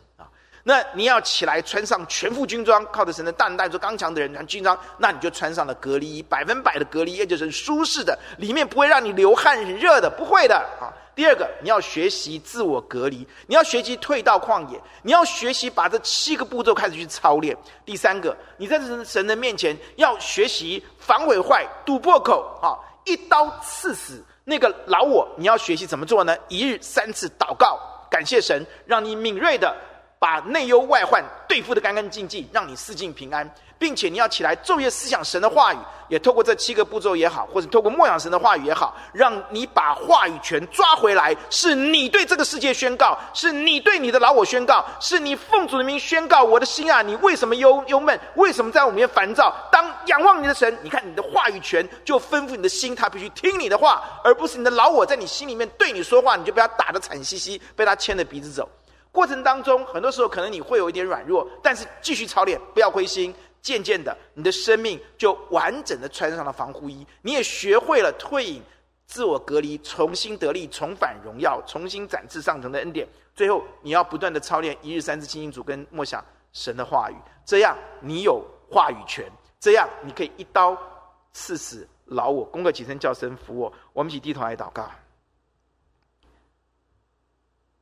[0.68, 10.90] 那你要起来穿上全副军装，靠着神的大能带着刚强的人穿军装，那你就穿上了隔离衣，百分百的隔离衣，也就是舒适的，里面不会让你流汗、很热的，不会的啊。
[11.14, 17.56] 第二个，你要学习自我隔离，你要学习退到旷野，你要学习把这七个步骤开始去操练。
[17.84, 22.74] 第三个，你在神的面前要学习防毁坏、堵破口啊。
[23.04, 26.36] 一刀刺死那个老我，你要学习怎么做呢？
[26.48, 27.78] 一日三次祷告，
[28.10, 29.72] 感谢神，让你敏锐的
[30.18, 33.48] 把内忧外患对付得干干净净，让你四境平安。
[33.78, 35.76] 并且你要起来昼夜思想神的话语，
[36.08, 41.36] 也透过这七个步骤也好，或者透过默想神的话语也好，让你把话语权抓回来。
[41.50, 46.42] 是你对这个世界宣告，是你对你的老我宣告，是你奉主的名宣告。
[46.42, 48.18] 我的心啊，你为什么忧忧闷？
[48.36, 49.54] 为什么在我面前烦躁？
[49.70, 58.66] 当仰望你的神，你看你的话语权就吩咐你的心，他必须听你的话，而不是你的老我在你心里面对你说话，你就被他打得惨兮兮，被他牵着鼻子走。
[59.16, 63.34] 过程当中，很多时候可能你会有一点软弱，但是继续操练，不要灰心。
[63.62, 68.62] 渐渐的，你的生命就完整的穿上了防护衣，你也学会了退隐、
[69.06, 73.08] 自我隔离，重新得力，重返荣耀，重新展翅上腾的恩典。
[73.34, 79.24] 最后，你要不断的操练一日三次亲近主跟默想神的话语，这样你有话语权，
[79.58, 80.76] 这样你可以一刀
[81.32, 82.44] 刺死老我。
[82.44, 84.88] 功课起身叫声服我，我们一起低头来祷告。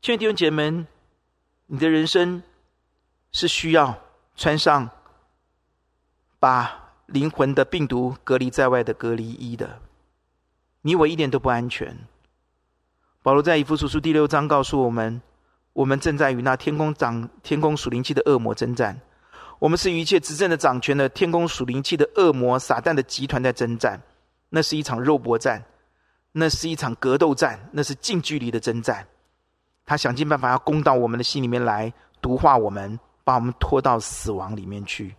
[0.01, 0.87] 亲爱的弟兄姐妹们，
[1.67, 2.43] 你的人生
[3.33, 3.99] 是需要
[4.37, 4.91] 穿上。
[6.41, 9.81] 把灵魂的病毒隔离在外的隔离衣的，
[10.83, 11.97] 你我一点都不安全。
[13.23, 15.23] 保罗在以弗所书第六章告诉我们：
[15.73, 19.01] 我们正在与那天空掌天宫属灵气的恶魔征战。
[19.59, 23.99] 我们是与一切执政的掌权的天宫属灵气的恶魔撒旦的集团在征战。
[24.51, 25.65] 那是一场肉搏战，
[26.33, 29.07] 那是一场格斗战，那是近距离的征战。
[29.87, 35.15] 他想尽办法要攻到我们的心里面来，毒化我们，把我们拖到死亡里面去。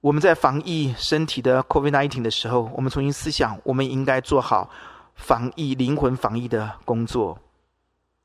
[0.00, 4.70] 我们在防疫身体的 COVID-19 的时候，我们重新思想，我们应该做好
[5.14, 7.38] 防疫灵魂防疫的工作。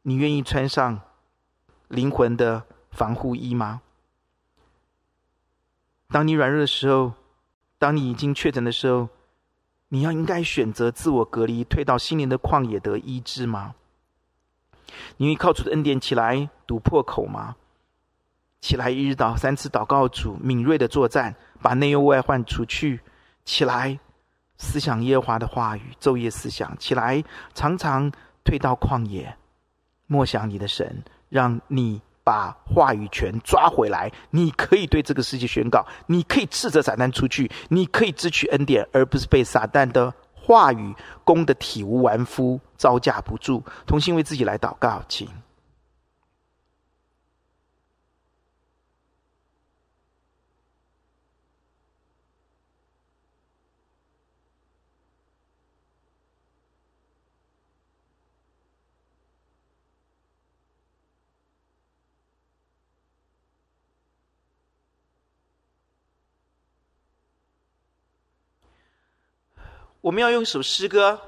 [0.02, 1.00] 你愿意穿上
[1.90, 3.82] 灵魂的防护衣吗？
[6.10, 7.12] 当你软弱的时候，
[7.78, 9.10] 当你已经确诊的时候，
[9.90, 13.76] 你要应该选择自我隔离，退到心灵的旷野得医治吗？
[15.18, 17.56] 你愿意靠主的恩典起来堵破口吗？
[18.62, 23.00] 起来一日祷三次祷告主，敏锐的作战，把内忧外患除去。
[23.44, 24.00] 起来
[24.58, 26.76] 思想耶和华的话语，昼夜思想。
[26.80, 27.24] 起来
[27.54, 28.12] 常常
[28.44, 29.38] 退到旷野，
[30.08, 34.12] 默想你的神，让你把话语权抓回来。
[34.32, 40.12] 你可以对这个世界宣告，你可以斥责撒旦出去，你可以支取恩典，而不是被撒旦的。
[40.46, 43.64] 话语攻得体无完肤，招架不住。
[43.88, 45.28] 同心为自己来祷告，请。
[70.06, 71.20] 我们要用一首诗歌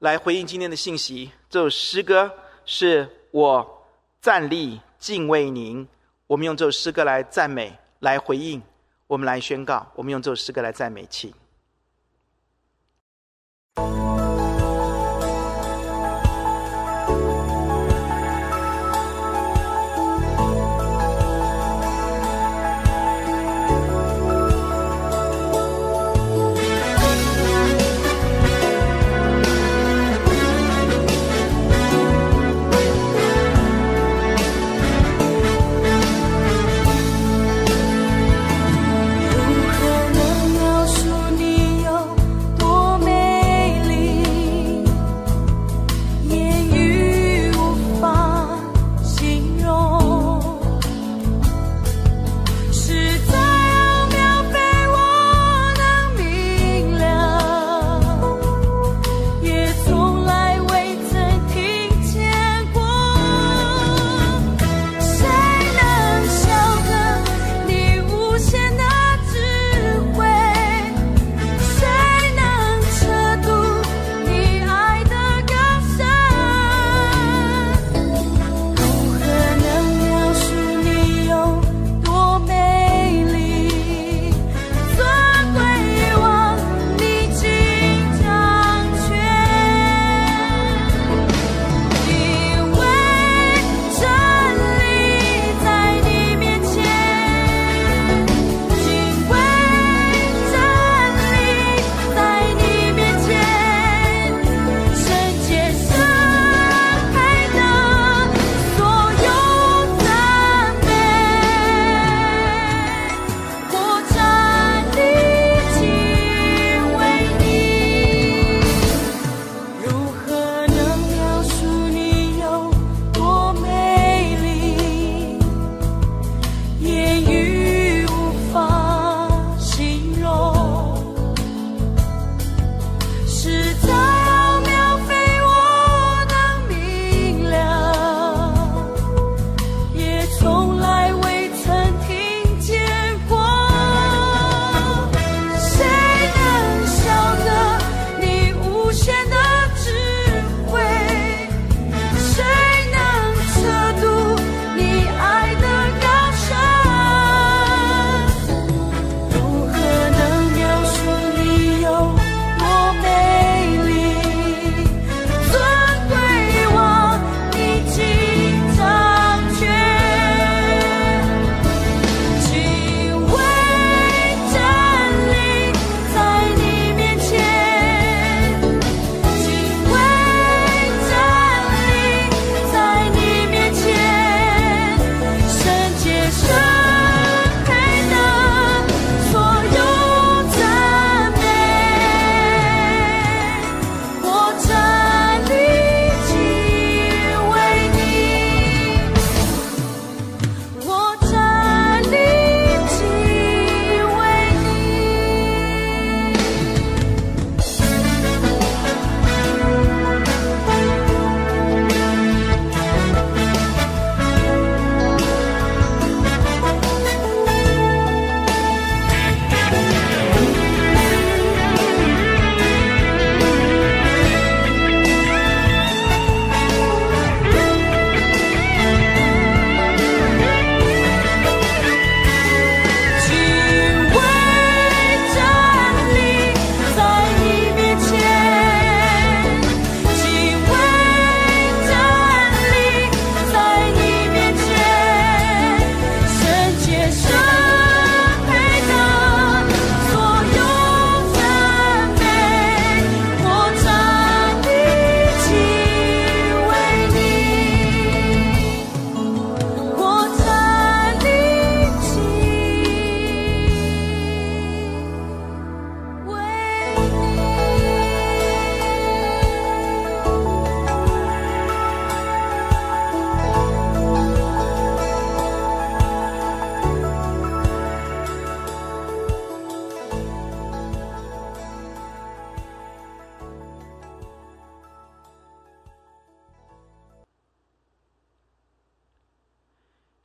[0.00, 1.30] 来回应今天的信息。
[1.48, 2.28] 这首诗歌
[2.66, 3.86] 是我
[4.20, 5.86] 站立敬畏您。
[6.26, 8.60] 我们用这首诗歌来赞美，来回应，
[9.06, 9.86] 我们来宣告。
[9.94, 11.32] 我们用这首诗歌来赞美，请。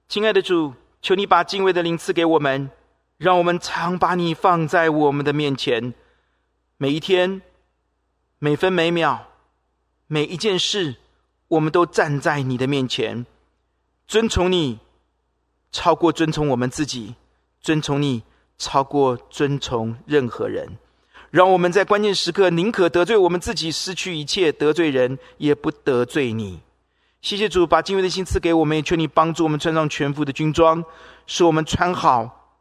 [0.09, 2.71] 亲爱的主，求你把敬畏的灵赐给我们，
[3.17, 5.93] 让我们常把你放在我们的面前，
[6.77, 7.43] 每一天、
[8.39, 9.27] 每分每秒、
[10.07, 10.95] 每一件事，
[11.47, 13.23] 我们都站在你的面前，
[14.07, 14.79] 尊崇你，
[15.71, 17.13] 超过尊崇我们自己，
[17.61, 18.23] 尊崇你，
[18.57, 20.79] 超过尊崇任何人。
[21.29, 26.61] 让我们在关键时刻，宁可得罪我们自己，失去一切，得罪人，也不得罪你。
[27.21, 30.83] 谢谢主，把敬畏的心赐给我们，也求你帮助我们穿上全副的军装，
[31.27, 32.53] 使我们穿好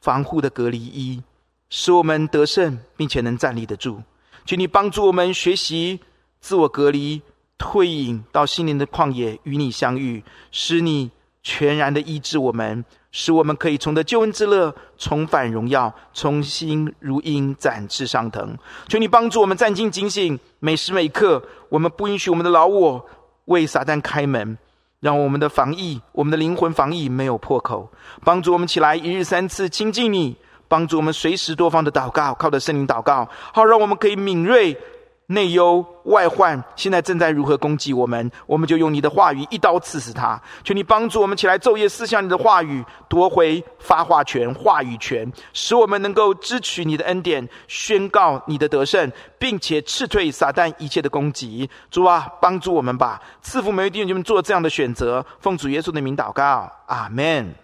[0.00, 1.22] 防护的隔离衣，
[1.70, 4.02] 使我们得胜，并且能站立得住。
[4.44, 6.00] 求你帮助我们学习
[6.40, 7.22] 自我隔离，
[7.56, 11.12] 退隐到心灵的旷野，与你相遇，使你
[11.44, 12.84] 全然的医治我们。
[13.16, 18.58] 使我们可以重得救恩之乐，重返荣耀，重新如鹰展翅上腾。
[18.88, 23.06] 求你帮助我们战兢警醒，每时每刻，我们不允许我们的老我
[23.46, 24.56] 为撒旦开门，
[25.00, 27.90] 让我们的防疫，我们的灵魂防疫没有破口。
[28.24, 30.36] 帮助我们起来一日三次亲近你，
[30.68, 34.76] 帮助我们随时多方的祷告，靠着圣灵祷告，好让我们可以敏锐。
[35.26, 38.30] 内忧外患，现在正在如何攻击我们？
[38.46, 40.40] 我们就用你的话语一刀刺死他。
[40.62, 51.68] 求你帮助我们起来昼夜思想你的话语，夺回发话权、话语权，使我们能够支取你的恩典，宣告你的得胜，并且斥退撒旦一切的攻击。
[51.90, 53.22] 主啊，帮助我们吧！
[53.40, 57.63] 赐福每位弟兄姐妹做这样的选择，奉主耶稣的名祷告，阿门。